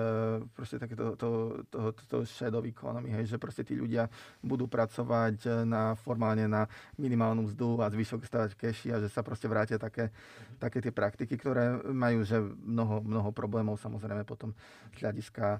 [0.54, 4.06] proste takéto to, to, to, to shadow economy, hej, že proste tí ľudia
[4.38, 9.50] budú pracovať na, formálne na minimálnu mzdu a zvyšok stavať keši a že sa proste
[9.50, 10.62] vrátia také, mm-hmm.
[10.62, 14.54] také tie praktiky, ktoré majú že mnoho, mnoho problémov samozrejme potom
[14.94, 15.58] z hľadiska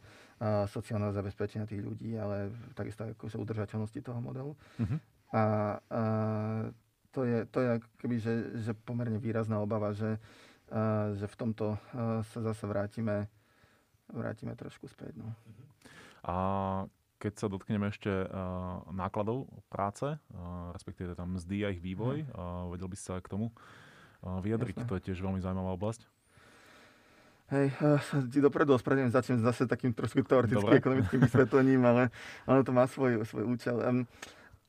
[0.71, 4.55] sociálneho zabezpečenia tých ľudí, ale takisto aj akože udržateľnosti toho modelu.
[4.79, 5.16] Mm-hmm.
[5.33, 5.43] A,
[5.79, 6.03] a
[7.11, 10.21] to je, to je keby, že, že pomerne výrazná obava, že,
[10.71, 11.81] a, že v tomto
[12.35, 13.27] sa zase vrátime,
[14.13, 15.19] vrátime trošku späť.
[15.19, 15.33] No.
[16.27, 16.35] A
[17.17, 20.19] keď sa dotkneme ešte uh, nákladov práce, uh,
[20.77, 24.85] respektíve tam mzdy a ich vývoj, uh, vedel by sa k tomu uh, vyjadriť?
[24.85, 24.89] Jasne.
[24.93, 26.05] To je tiež veľmi zaujímavá oblasť.
[27.47, 27.73] Hej,
[28.29, 32.11] ti dopredu ospravedlňujem, začnem zase takým trošku teoretickým ekonomickým vysvetlením, ale
[32.43, 33.81] ono to má svoj, svoj účel.
[33.87, 34.03] Um,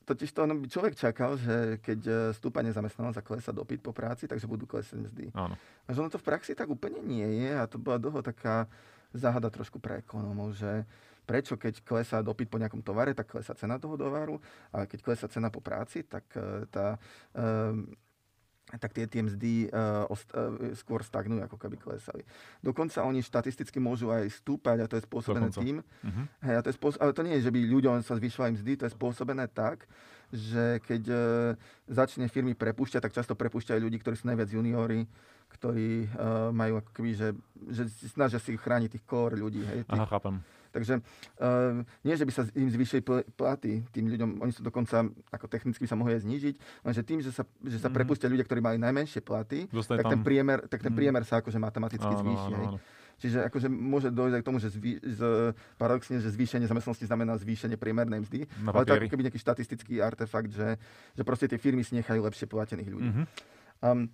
[0.08, 4.24] Totiž to by človek čakal, že keď e, stúpa nezamestnanosť a klesa dopyt po práci,
[4.24, 5.26] takže budú klesať mzdy.
[5.36, 5.60] Áno.
[5.60, 8.72] A že ono to v praxi tak úplne nie je a to bola dlho taká
[9.12, 10.88] záhada trošku pre ekonómov, že
[11.28, 14.40] prečo keď klesá dopyt po nejakom tovare, tak klesá cena toho tovaru,
[14.72, 16.96] ale keď klesá cena po práci, tak e, tá,
[17.36, 17.92] um,
[18.76, 22.28] tak tie, tie mzdy uh, ost, uh, skôr stagnujú, ako keby klesali.
[22.60, 25.64] Dokonca oni štatisticky môžu aj stúpať a to je spôsobené Dokonca.
[25.64, 25.76] tým.
[25.80, 26.26] Uh-huh.
[26.44, 28.72] Hej, a to je spôsob, ale to nie je, že by ľuďom sa zvyšovali mzdy,
[28.76, 29.88] to je spôsobené tak,
[30.36, 31.20] že keď uh,
[31.88, 35.08] začne firmy prepúšťať, tak často prepúšťajú ľudí, ktorí sú najviac juniori,
[35.48, 37.30] ktorí uh, majú ako keby, že,
[37.72, 39.64] že snažia si chrániť tých core ľudí.
[39.64, 43.02] Hej, tých, Aha, chápem Takže uh, nie, že by sa im zvýšili
[43.36, 47.20] platy tým ľuďom, oni sú dokonca, ako technicky by sa mohli aj znížiť, lenže tým,
[47.24, 47.98] že sa, že sa mm-hmm.
[47.98, 50.98] prepustia ľudia, ktorí mali najmenšie platy, tak ten, priemer, tak ten mhm.
[50.98, 52.54] priemer sa akože matematicky áno, zvýši.
[52.54, 52.80] Áno, áno.
[53.18, 55.22] Čiže akože môže dojsť aj k tomu, že zvý, z,
[55.82, 60.54] paradoxne, že zvýšenie zamestnanosti znamená zvýšenie priemernej mzdy, ale to ako keby nejaký štatistický artefakt,
[60.54, 60.78] že,
[61.18, 63.10] že proste tie firmy si nechajú lepšie platených ľudí.
[63.10, 63.26] Mm-hmm.
[63.82, 64.14] Um,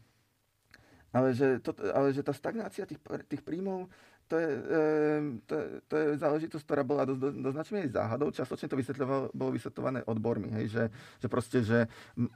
[1.13, 2.98] ale že, to, ale že tá stagnácia tých,
[3.30, 3.86] tých príjmov
[4.34, 4.50] to je,
[5.46, 5.54] to,
[5.86, 8.34] to je záležitosť, ktorá bola do, do, do značnej záhadou.
[8.34, 8.82] Častočne to
[9.30, 10.84] bolo vysvetľované odbormi, hej, že,
[11.22, 11.86] že proste, že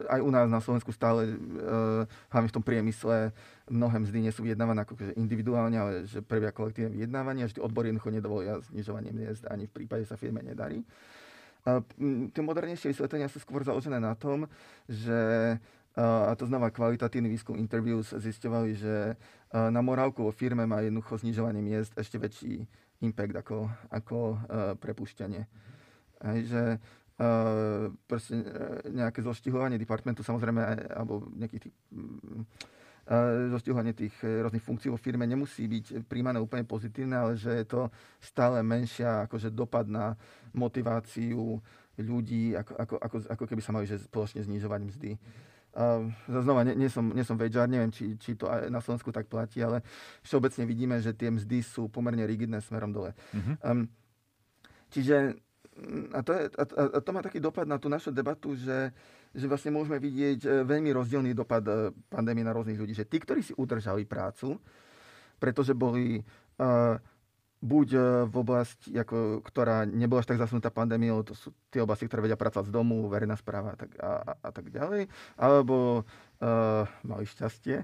[0.05, 3.33] aj u nás na Slovensku stále, uh, hlavne v tom priemysle,
[3.65, 8.13] mnohé mzdy nie sú vyjednávané ako individuálne, ale že prvia kolektívne vyjednávanie, že odbory jednoducho
[8.13, 10.85] nedovolia znižovanie miest, ani v prípade sa firme nedarí.
[12.31, 14.45] Tie modernejšie vysvetlenia sú skôr založené na tom,
[14.87, 15.57] že
[15.97, 19.17] a to znamená kvalitatívny výskum interviews zisťovali, že
[19.53, 22.67] na morálku vo firme má jednoducho znižovanie miest ešte väčší
[22.99, 24.17] impact ako, ako
[24.81, 25.41] prepušťanie.
[26.17, 26.81] Aj, že
[27.21, 28.41] uh, proste
[28.89, 30.61] nejaké zoštihovanie departmentu samozrejme,
[30.97, 37.15] alebo nejakých tých uh, zoštihovanie tých rôznych funkcií vo firme nemusí byť príjmané úplne pozitívne,
[37.15, 37.81] ale že je to
[38.19, 40.17] stále menšia akože dopad na
[40.51, 41.61] motiváciu
[41.95, 45.11] ľudí, ako, ako, ako, ako keby sa mali že spoločne znižovať mzdy.
[45.15, 45.19] Uh,
[45.77, 49.13] Uh, znova, nie, nie, som, nie som vejžar, neviem, či, či to aj na Slovensku
[49.13, 49.85] tak platí, ale
[50.25, 53.13] všeobecne vidíme, že tie mzdy sú pomerne rigidné smerom dole.
[53.29, 53.53] Uh-huh.
[53.61, 53.85] Um,
[54.89, 55.37] čiže
[56.13, 56.63] a to, je, a,
[56.97, 58.89] a to má taký dopad na tú našu debatu, že,
[59.29, 62.97] že vlastne môžeme vidieť e, veľmi rozdielný dopad e, pandémie na rôznych ľudí.
[62.97, 64.57] Že tí, ktorí si udržali prácu,
[65.37, 66.97] pretože boli uh,
[67.57, 72.05] buď e, v oblasti, ako, ktorá nebola až tak zasunutá pandémiou, to sú tie oblasti,
[72.05, 75.09] ktoré vedia pracovať z domu, verejná správa a tak, a, a, a tak ďalej,
[75.41, 77.81] alebo uh, mali šťastie,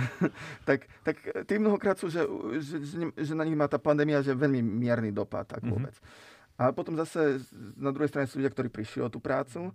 [0.68, 1.16] tak, tak
[1.50, 2.22] tí mnohokrát sú, že,
[2.62, 5.70] že, že, že na nich má tá pandémia že veľmi mierny dopad, tak mhm.
[5.74, 5.94] vôbec.
[5.98, 6.28] Mm-hmm.
[6.60, 7.40] A potom zase
[7.80, 9.72] na druhej strane sú ľudia, ktorí prišli o tú prácu,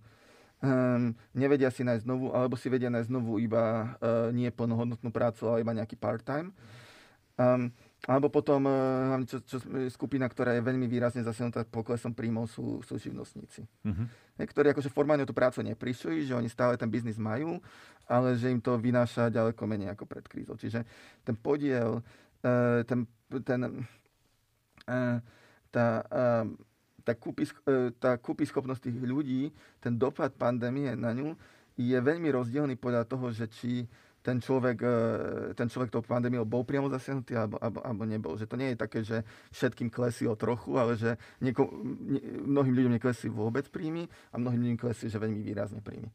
[0.62, 5.50] um, nevedia si nájsť znovu, alebo si vedia nájsť znovu iba uh, nie plnohodnotnú prácu,
[5.50, 6.54] ale iba nejaký part-time.
[7.36, 7.74] Um,
[8.06, 9.58] alebo potom uh, čo, čo,
[9.90, 13.66] skupina, ktorá je veľmi výrazne zasiahnutá poklesom príjmov, sú, sú živnostníci.
[13.66, 14.06] Uh-huh.
[14.38, 17.58] Ktorí akože formálne tú prácu neprišli, že oni stále ten biznis majú,
[18.06, 20.54] ale že im to vynáša ďaleko menej ako pred krízou.
[20.54, 20.86] Čiže
[21.26, 22.06] ten podiel,
[22.46, 23.10] uh, ten,
[23.42, 23.60] ten,
[24.86, 25.18] uh,
[25.74, 25.86] tá,
[27.02, 29.50] tá, kúpy, uh, tá kúpy schopnosť tých ľudí,
[29.82, 31.34] ten dopad pandémie na ňu
[31.76, 33.90] je veľmi rozdielný podľa toho, že či
[34.26, 34.96] ten človek, e,
[35.54, 38.34] ten človek tou pandémiou bol priamo zasiahnutý alebo, alebo, alebo nebol.
[38.34, 39.22] Že to nie je také, že
[39.54, 44.66] všetkým klesí o trochu, ale že nieko, nie, mnohým ľuďom neklesí vôbec príjmy a mnohým
[44.66, 46.10] ľuďom klesí, že veľmi výrazne príjmy.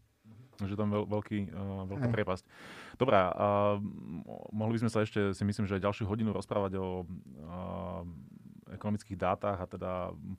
[0.61, 2.15] Že tam veľ, veľký, uh, veľká Aj.
[2.21, 2.45] priepasť.
[3.01, 3.81] Dobrá, uh,
[4.53, 8.05] mohli by sme sa ešte, si myslím, že ďalšiu hodinu rozprávať o uh,
[8.77, 9.93] ekonomických dátach a teda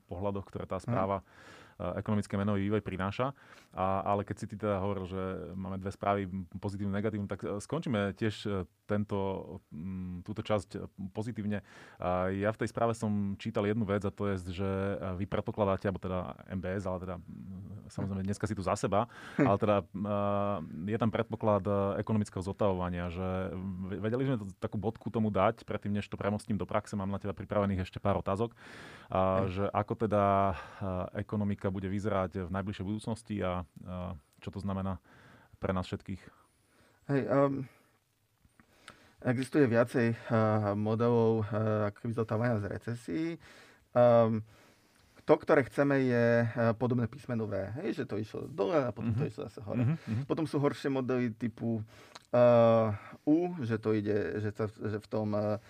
[0.06, 3.36] pohľadoch, ktoré tá správa Aj ekonomické menový vývoj prináša.
[3.72, 5.22] A, ale keď si ty teda hovoril, že
[5.56, 6.28] máme dve správy,
[6.60, 8.50] pozitívnu, negatívnu, tak e, skončíme tiež e,
[8.84, 9.18] tento,
[10.20, 10.84] túto časť
[11.16, 11.64] pozitívne.
[12.36, 14.70] Ja v tej správe som čítal jednu vec a to je, že
[15.16, 17.16] vy predpokladáte, alebo teda MBS, ale teda
[17.88, 19.76] samozrejme dneska si tu za seba, ale teda
[20.86, 21.64] je tam predpoklad
[21.98, 23.54] ekonomického zotavovania, že
[23.98, 27.34] vedeli sme takú bodku tomu dať, predtým než to premostím do praxe, mám na teba
[27.34, 28.54] pripravených ešte pár otázok,
[29.08, 30.54] a, že ako teda
[31.16, 34.98] ekonomika bude vyzerať v najbližšej budúcnosti a, a čo to znamená
[35.62, 36.22] pre nás všetkých?
[37.10, 37.66] Hej, um,
[39.22, 43.22] existuje viacej uh, modelov uh, akoby zotávania z recesí.
[43.94, 44.42] Um,
[45.22, 47.54] to, ktoré chceme, je uh, podobné písmenu V.
[47.82, 49.22] Hej, že to išlo dole a potom mm-hmm.
[49.22, 49.30] to mhm.
[49.30, 49.84] išlo zase hore.
[49.86, 50.24] Mm-hmm.
[50.26, 51.82] Potom sú horšie modely typu
[52.34, 52.90] uh,
[53.22, 55.62] U, že to ide, že, to, že v tom uh,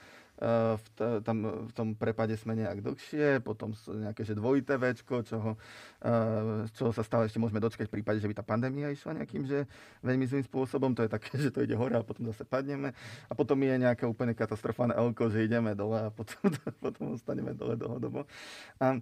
[0.43, 1.39] Eh, v, t- tam,
[1.71, 6.91] v tom prepade sme nejak dlhšie, potom sú nejaké že dvojité večko, čoho, uh, čoho
[6.91, 9.71] sa stále ešte môžeme dočkať v prípade, že by tá pandémia išla nejakým že
[10.03, 12.91] veľmi zlým spôsobom, to je také, že to ide hore a potom zase padneme
[13.31, 16.51] a potom je nejaké úplne katastrofálne elko, že ideme dole a potom,
[16.91, 18.27] potom ostaneme dole dlhodobo.
[18.83, 18.99] A,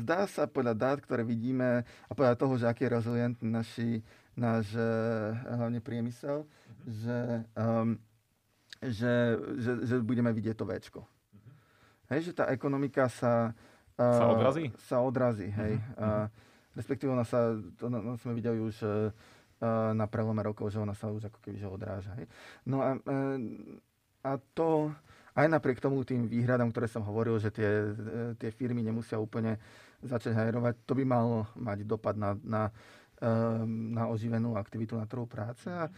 [0.00, 3.90] zdá sa podľa dát, ktoré vidíme a podľa toho, že aký je rezilientný naši,
[4.32, 6.48] náš uh, hlavne priemysel,
[6.88, 8.00] že um,
[8.82, 11.00] že, že, že budeme vidieť to Včko.
[11.06, 11.54] Uh-huh.
[12.10, 13.54] Hej, že tá ekonomika sa...
[13.94, 14.74] Sa odrazí?
[14.90, 15.78] Sa odrazí, hej.
[15.78, 16.02] Uh-huh.
[16.02, 16.06] A,
[16.74, 19.14] respektíve ona sa, to no, sme videli už uh,
[19.94, 22.10] na prelome rokov, že ona sa už ako keby že odráža.
[22.18, 22.26] Hej.
[22.66, 22.98] No a,
[24.26, 24.90] a to
[25.32, 27.96] aj napriek tomu tým výhradám, ktoré som hovoril, že tie,
[28.36, 29.56] tie firmy nemusia úplne
[30.04, 32.68] začať hajrovať, to by malo mať dopad na, na,
[33.64, 35.70] na oživenú aktivitu na trhu práce.
[35.70, 35.88] A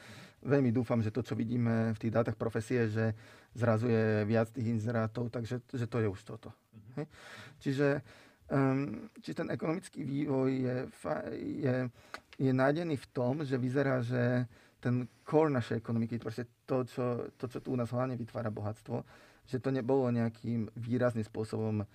[0.44, 3.16] veľmi dúfam, že to, čo vidíme v tých dátach profesie, že
[3.56, 6.52] zrazu je viac tých inzerátov, takže že to je už toto.
[7.00, 7.06] Hej.
[7.58, 7.88] Čiže
[8.52, 10.76] um, či ten ekonomický vývoj je,
[11.64, 11.76] je,
[12.38, 14.44] je nájdený v tom, že vyzerá, že
[14.84, 19.00] ten core našej ekonomiky, proste to, čo, to, čo tu u nás hlavne vytvára bohatstvo,
[19.48, 21.88] že to nebolo nejakým výrazným spôsobom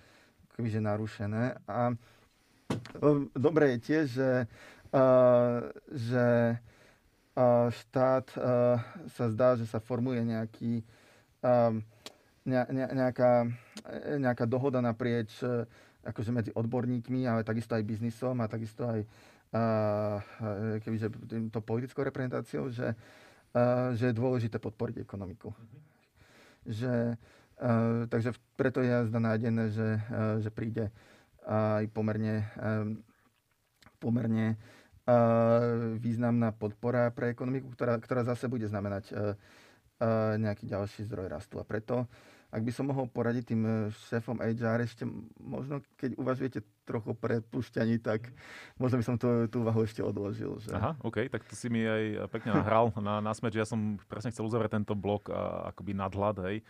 [0.60, 1.56] že narušené.
[1.64, 1.96] A
[3.00, 4.30] um, dobre je tiež, že,
[4.92, 6.26] uh, že
[7.32, 8.76] uh, štát uh,
[9.08, 10.84] sa zdá, že sa formuje nejaký
[11.40, 11.80] um,
[12.44, 13.48] ne, ne, nejaká,
[14.20, 15.64] nejaká dohoda naprieč uh,
[16.04, 19.08] akože medzi odborníkmi, ale takisto aj biznisom a takisto aj uh,
[20.82, 21.10] kebyže
[21.50, 22.94] to politickou reprezentáciou, že,
[23.98, 25.50] že je dôležité podporiť ekonomiku.
[25.50, 25.82] Mm-hmm.
[26.70, 26.94] Že,
[28.06, 29.88] takže preto je jazda nájdené, že,
[30.38, 30.94] že príde
[31.48, 32.46] aj pomerne,
[33.98, 34.54] pomerne
[35.98, 39.10] významná podpora pre ekonomiku, ktorá, ktorá zase bude znamenať
[40.38, 41.58] nejaký ďalší zdroj rastu.
[41.58, 42.06] A preto
[42.50, 43.72] ak by som mohol poradiť tým e,
[44.10, 45.06] šéfom HR, ešte
[45.38, 48.34] možno keď uvažujete trochu prepušťaní, tak
[48.74, 50.58] možno by som tú, tú úvahu ešte odložil.
[50.58, 50.74] Že...
[50.74, 53.54] Aha, OK, tak to si mi aj pekne nahral na, na smeč.
[53.54, 56.66] Ja som presne chcel uzavrieť tento blok a, akoby nadhľad, hej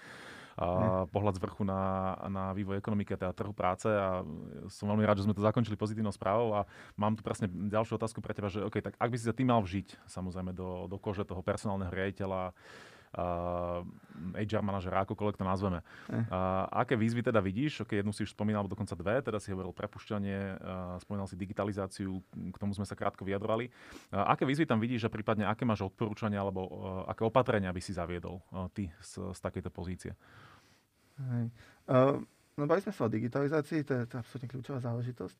[0.61, 4.21] a pohľad z vrchu na, na vývoj ekonomiky a teda trhu práce a
[4.69, 6.69] som veľmi rád, že sme to zakončili pozitívnou správou a
[7.01, 9.47] mám tu presne ďalšiu otázku pre teba, že OK, tak ak by si sa ty
[9.49, 12.53] mal vžiť samozrejme do, do kože toho personálneho riaditeľa,
[13.11, 15.81] HR manažera, akokoľvek to nazveme.
[16.13, 16.23] Eh.
[16.31, 17.83] Uh, aké výzvy teda vidíš?
[17.83, 21.35] Okay, jednu si už spomínal, alebo dokonca dve, teda si hovoril prepušťanie, uh, spomínal si
[21.35, 23.73] digitalizáciu, k tomu sme sa krátko vyjadrovali.
[24.13, 26.67] Aké výzvy tam vidíš a prípadne aké máš odporúčania alebo
[27.11, 28.39] aké opatrenia by si zaviedol
[28.77, 30.13] ty z, z takejto pozície?
[31.21, 31.47] Hej.
[31.91, 32.23] Uh,
[32.57, 35.37] no bali sme sa o digitalizácii, to je, to je absolútne kľúčová záležitosť.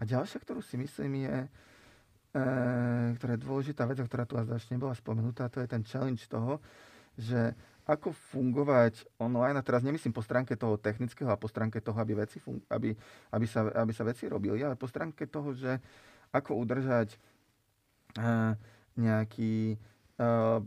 [0.00, 1.36] A ďalšia, ktorú si myslím, je,
[2.32, 2.42] e,
[3.20, 6.56] ktorá je dôležitá vec, ktorá tu až nebola spomenutá, to je ten challenge toho,
[7.18, 7.54] že
[7.88, 12.14] ako fungovať online, a teraz nemyslím po stránke toho technického a po stránke toho, aby,
[12.14, 12.94] veci fun- aby,
[13.34, 15.82] aby, sa, aby sa veci robili, ale po stránke toho, že
[16.30, 17.18] ako udržať
[18.14, 18.54] uh,
[18.94, 19.74] nejaký
[20.22, 20.62] uh,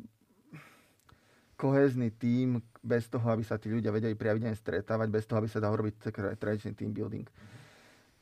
[1.55, 5.63] kohézny tím bez toho, aby sa tí ľudia vedeli pravidelne stretávať, bez toho, aby sa
[5.63, 7.23] dal robiť tradičný team building.
[7.23, 7.62] Uh,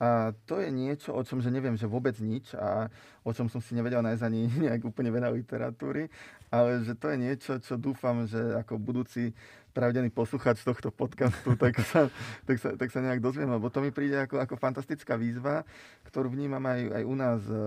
[0.01, 2.89] a to je niečo, o čom že neviem, že vôbec nič a
[3.21, 6.09] o čom som si nevedel nájsť ani nejak úplne veľa literatúry,
[6.49, 9.29] ale že to je niečo, čo dúfam, že ako budúci
[9.77, 12.09] pravidelný posluchač tohto podcastu, tak sa,
[12.49, 15.61] tak sa, tak sa nejak dozviem, lebo to mi príde ako, ako fantastická výzva,
[16.09, 17.61] ktorú vnímam aj, aj u nás uh,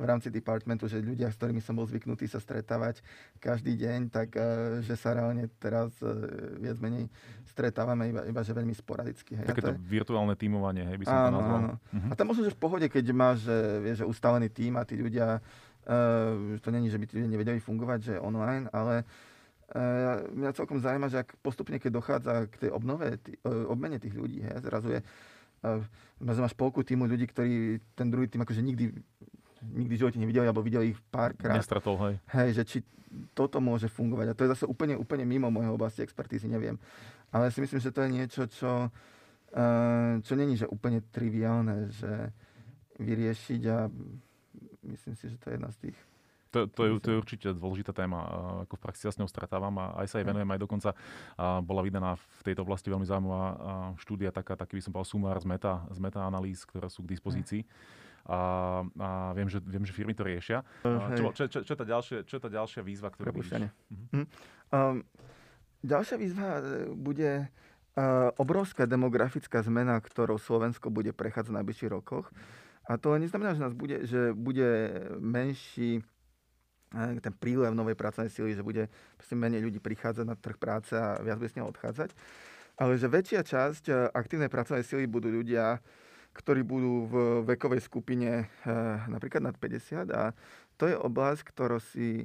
[0.00, 3.04] v rámci departmentu, že ľudia, s ktorými som bol zvyknutý sa stretávať
[3.36, 6.08] každý deň, tak uh, že sa reálne teraz uh,
[6.56, 7.12] viac menej
[7.44, 9.36] stretávame iba, iba že veľmi sporadicky.
[9.36, 9.52] Hej.
[9.52, 9.82] Takéto je...
[9.84, 11.60] virtuálne tímovanie, hej, by som áno, to nazval.
[11.60, 11.72] Áno.
[11.76, 12.10] Uh-huh.
[12.10, 14.96] A to možno, že v pohode, keď máš že, vieš, že ustalený tím a tí
[14.96, 20.56] ľudia, uh, to není, že by tí ľudia nevedeli fungovať, že online, ale uh, mňa
[20.56, 24.40] celkom zaujíma, že ak postupne, keď dochádza k tej obnove, tý, uh, obmene tých ľudí,
[24.40, 25.82] hej, zrazu je uh,
[26.22, 28.92] máš polku týmu ľudí, ktorí ten druhý tým akože nikdy
[29.62, 31.56] nikdy v živote nevideli, alebo videli ich párkrát.
[31.56, 32.14] Nestratol, hej.
[32.32, 32.78] Hej, že či
[33.34, 34.26] toto môže fungovať.
[34.30, 36.78] A to je zase úplne, úplne mimo mojej oblasti expertízy, neviem.
[37.34, 42.30] Ale si myslím, že to je niečo, čo, uh, čo není že úplne triviálne, že
[43.00, 43.88] vyriešiť a
[44.86, 45.98] myslím si, že to je jedna z tých
[46.50, 48.26] to, to, je, to je určite dôležitá téma,
[48.66, 50.90] ako v praxi sa s ňou stretávam a aj sa jej venujem, aj dokonca
[51.62, 53.46] bola vydaná v tejto oblasti veľmi zaujímavá
[54.02, 57.62] štúdia, taká, taký by som povedal sumár z meta, z meta-analýz, ktoré sú k dispozícii.
[58.30, 58.40] A,
[58.86, 60.62] a viem, že, viem, že firmy to riešia.
[60.86, 63.74] Čo, čo, čo, čo, je tá ďalšia, čo je tá ďalšia výzva, ktorú vidíš?
[63.90, 64.22] Mhm.
[64.70, 65.02] Um,
[65.80, 67.46] Ďalšia výzva e, bude e,
[68.36, 72.28] obrovská demografická zmena, ktorou Slovensko bude prechádzať v najbližších rokoch.
[72.84, 74.68] A to neznamená, že, nás bude, že bude
[75.16, 76.04] menší
[76.92, 78.92] e, ten prílev novej pracovnej sily, že bude
[79.32, 82.12] menej ľudí prichádzať na trh práce a viac bude z neho odchádzať.
[82.76, 85.80] Ale že väčšia časť aktívnej pracovnej sily budú ľudia,
[86.40, 88.48] ktorí budú v vekovej skupine
[89.06, 90.32] napríklad nad 50 a
[90.80, 92.24] to je oblasť, ktorú si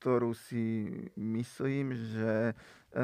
[0.00, 2.54] ktorú si myslím, že e,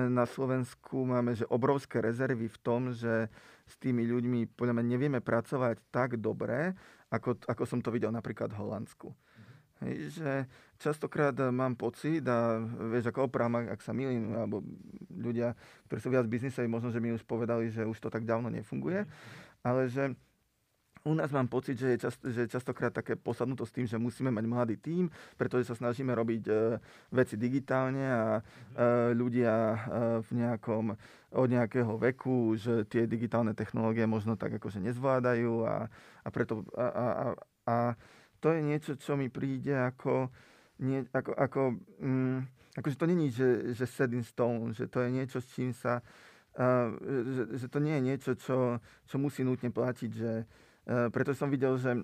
[0.08, 3.30] na Slovensku máme že obrovské rezervy v tom, že
[3.66, 6.74] s tými ľuďmi podľa mňa nevieme pracovať tak dobre,
[7.10, 9.14] ako, ako som to videl napríklad v Holandsku.
[9.84, 10.48] Hej, že
[10.80, 14.64] častokrát mám pocit, a vieš, ako oprám, ak, sa milím, alebo
[15.12, 15.52] ľudia,
[15.84, 19.04] ktorí sú viac biznisoví, možno, že mi už povedali, že už to tak dávno nefunguje,
[19.66, 20.14] ale že
[21.06, 23.94] u nás mám pocit, že je, čast, že je častokrát také posadnuto s tým, že
[23.94, 25.06] musíme mať mladý tím,
[25.38, 26.52] pretože sa snažíme robiť e,
[27.14, 28.42] veci digitálne a e,
[29.14, 29.78] ľudia e,
[30.26, 30.98] v nejakom,
[31.30, 35.86] od nejakého veku, že tie digitálne technológie možno tak akože nezvládajú a,
[36.26, 37.04] a preto a, a,
[37.70, 37.76] a,
[38.42, 40.26] to je niečo, čo mi príde ako,
[40.82, 41.60] nie, ako, ako
[42.02, 42.38] mm,
[42.76, 46.04] akože to není, že, že set in stone, že to je niečo, s čím sa
[46.56, 50.48] že, že to nie je niečo, čo, čo musí nutne platiť, že,
[50.86, 51.98] Eh, preto som videl, že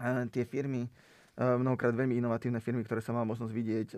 [0.00, 3.88] eh, tie firmy, eh, mnohokrát veľmi inovatívne firmy, ktoré som mal možnosť vidieť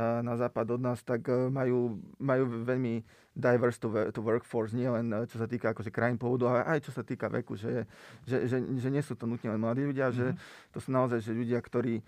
[0.00, 3.04] na západ od nás, tak majú, majú veľmi
[3.36, 6.96] diverse to, to workforce, nie len čo sa týka akože krajín pôvodu, ale aj čo
[6.96, 7.84] sa týka veku, že,
[8.24, 10.16] že, že, že nie sú to nutne len mladí ľudia, mm-hmm.
[10.16, 10.36] že mhm.
[10.72, 12.00] to sú naozaj že ľudia, ktorí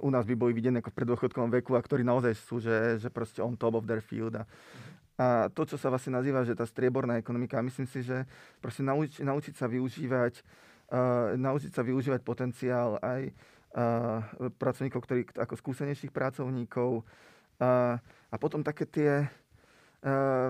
[0.00, 3.12] u nás by boli videní ako v predôchodkovom veku a ktorí naozaj sú, že, že
[3.12, 4.34] proste on top of their field.
[4.34, 4.48] A,
[5.16, 8.28] a to, čo sa vlastne nazýva, že tá strieborná ekonomika, myslím si, že
[8.60, 10.44] proste nauč, naučiť sa využívať
[10.92, 14.20] uh, naučiť sa využívať potenciál aj uh,
[14.60, 17.02] pracovníkov, ktorí ako skúsenejších pracovníkov.
[17.56, 17.96] Uh,
[18.28, 19.12] a potom také tie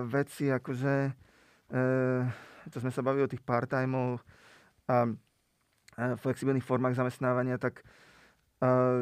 [0.05, 0.95] veci, akože
[2.69, 4.21] čo sme sa bavili o tých part-timeov
[4.85, 5.09] a,
[6.21, 7.81] flexibilných formách zamestnávania, tak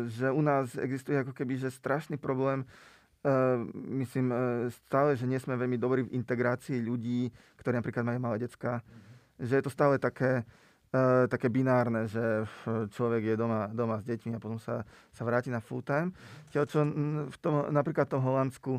[0.08, 2.64] že u nás existuje ako keby že strašný problém
[4.06, 4.38] myslím uh,
[4.86, 8.80] stále, že nie sme veľmi dobrí v integrácii ľudí, ktorí napríklad majú malé decka.
[8.80, 9.46] Mm-hmm.
[9.50, 10.46] Že je to stále také,
[10.94, 12.46] uh, také binárne, že
[12.94, 16.14] človek je doma, doma s deťmi a potom sa, sa vráti na full time.
[16.54, 16.70] Čo
[17.30, 18.74] v tom, napríklad v tom Holandsku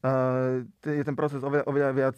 [0.00, 2.16] Uh, je ten proces oveľa, oveľa viac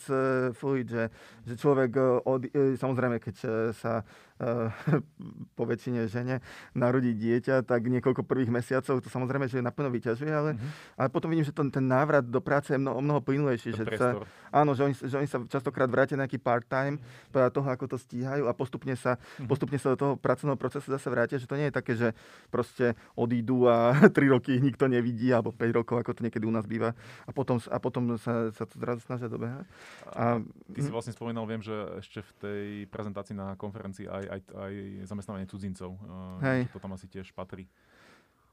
[0.54, 1.10] fluid, že,
[1.42, 2.46] že človek, od,
[2.78, 3.34] samozrejme, keď
[3.74, 4.06] sa
[5.58, 10.50] po väčšine žene narodí dieťa, tak niekoľko prvých mesiacov to samozrejme, že naplno vyťažuje, ale,
[10.54, 10.98] uh-huh.
[10.98, 13.74] ale potom vidím, že to, ten návrat do práce je mnoho, mnoho plynulejší.
[13.74, 14.08] Že sa,
[14.52, 17.00] áno, že oni, že oni sa častokrát vrátia nejaký part-time
[17.32, 19.48] podľa toho, ako to stíhajú a postupne sa, uh-huh.
[19.48, 22.08] postupne sa do toho pracovného procesu zase vrátia, že to nie je také, že
[22.52, 26.52] proste odídu a 3 roky ich nikto nevidí, alebo 5 rokov, ako to niekedy u
[26.54, 26.94] nás býva.
[27.26, 29.66] A potom a potom sa, sa to zrazu snažia dobehať.
[30.12, 30.40] A,
[30.72, 34.72] ty si vlastne spomínal, viem, že ešte v tej prezentácii na konferencii aj, aj, aj
[35.08, 35.96] zamestnávanie cudzincov.
[36.40, 36.70] Hej.
[36.72, 37.68] To tam asi tiež patrí.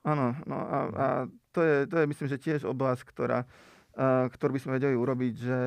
[0.03, 1.07] Áno, no a, a
[1.51, 3.43] to, je, to je myslím, že tiež oblasť, ktorá,
[3.99, 5.59] a, ktorú by sme vedeli urobiť, že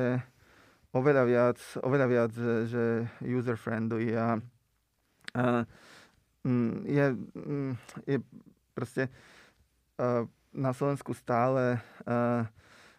[0.93, 2.83] oveľa viac, oveľa viac že, že
[3.21, 4.41] user-friendly a,
[6.41, 7.05] mm, je,
[7.37, 7.73] mm,
[8.09, 8.17] je
[8.73, 9.03] proste
[10.01, 11.77] a, na Slovensku stále
[12.09, 12.49] a,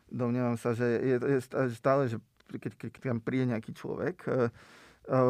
[0.07, 1.39] domnievam sa, že je, je
[1.75, 4.51] stále, že keď, keď, tam príde nejaký človek, uh, uh,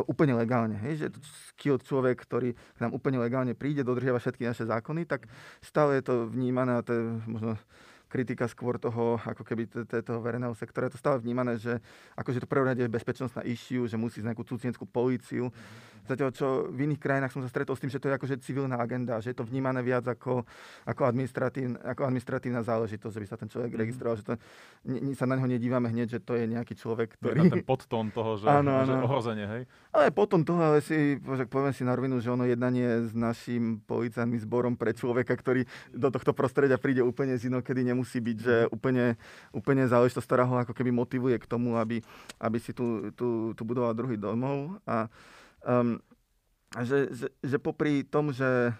[0.06, 1.06] úplne legálne, hej, že
[1.54, 5.26] skilled človek, ktorý k nám úplne legálne príde, dodržiava všetky naše zákony, tak
[5.58, 7.58] stále je to vnímané, a to je možno
[8.06, 10.86] kritika skôr toho, ako keby toho verejného sektora.
[10.86, 11.82] Je to stále vnímané, že
[12.14, 15.50] akože to prvorade je bezpečnostná issue, že musí z nejakú cudzineckú políciu.
[16.08, 18.78] Zatiaľ, čo v iných krajinách som sa stretol s tým, že to je akože civilná
[18.78, 20.46] agenda, že je to vnímané viac ako,
[20.88, 23.80] ako, administratív, ako administratívna záležitosť, že by sa ten človek mm.
[23.82, 24.32] registroval, že to,
[24.88, 27.50] ne, sa na neho nedívame hneď, že to je nejaký človek, ktorý...
[27.50, 28.88] Je ten podtón toho, že, áno, áno.
[28.88, 29.62] že ohrozenie, hej?
[29.90, 31.18] Ale potom toho, ale si,
[31.50, 36.08] poviem si na rovinu, že ono jednanie s našim policajným zborom pre človeka, ktorý do
[36.08, 39.16] tohto prostredia príde úplne z inokedy nemusí nemusí byť, že úplne,
[39.50, 42.04] úplne záležitosť, ktorá ho ako keby motivuje k tomu, aby,
[42.38, 44.78] aby si tu, tu, tu budoval druhý domov.
[44.84, 45.08] A,
[45.64, 45.98] um,
[46.82, 48.72] že, že, že popri tom, že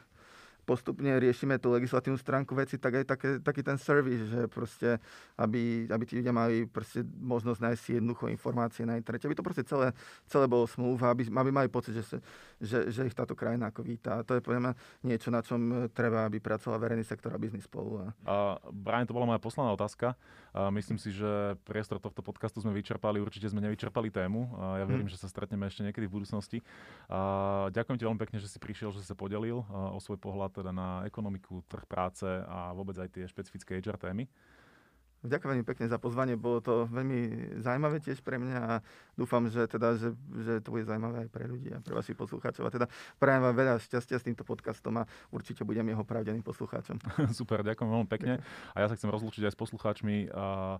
[0.65, 4.97] postupne riešime tú legislatívnu stránku veci, tak aj také, taký ten servis, že proste,
[5.37, 9.45] aby, aby tí ľudia mali proste možnosť nájsť si jednoducho informácie na internete, aby to
[9.45, 9.93] proste celé,
[10.25, 12.17] celé bolo smluva, aby, aby mali pocit, že, sa,
[12.59, 14.21] že, že ich táto krajina ako víta.
[14.21, 14.73] A to je podľa
[15.05, 18.09] niečo, na čom treba, aby pracoval verejný sektor a biznis spolu.
[18.25, 20.17] A Brian, to bola moja posledná otázka.
[20.55, 24.55] A myslím si, že priestor tohto podcastu sme vyčerpali, určite sme nevyčerpali tému.
[24.55, 25.15] A ja verím, hmm.
[25.19, 26.63] že sa stretneme ešte niekedy v budúcnosti.
[27.11, 30.71] A ďakujem ti veľmi pekne, že si prišiel, že sa podelil o svoj pohľad teda
[30.71, 34.31] na ekonomiku, trh práce a vôbec aj tie špecifické HR témy.
[35.25, 38.73] Ďakujem veľmi pekne za pozvanie, bolo to veľmi zaujímavé tiež pre mňa a
[39.17, 42.69] dúfam, že, teda, že, že to bude zaujímavé aj pre ľudí a pre vašich poslucháčov.
[42.69, 42.87] A teda
[43.17, 47.01] prajem vám veľa šťastia s týmto podcastom a určite budem jeho pravdeným poslucháčom.
[47.41, 48.45] Super, ďakujem veľmi pekne.
[48.45, 48.77] Ďakujem.
[48.77, 50.29] A ja sa chcem rozlúčiť aj s poslucháčmi.
[50.37, 50.77] A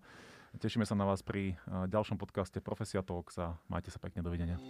[0.61, 4.21] tešíme sa na vás pri ďalšom podcaste Profesia Talks a majte sa pekne.
[4.21, 4.61] Dovidenia.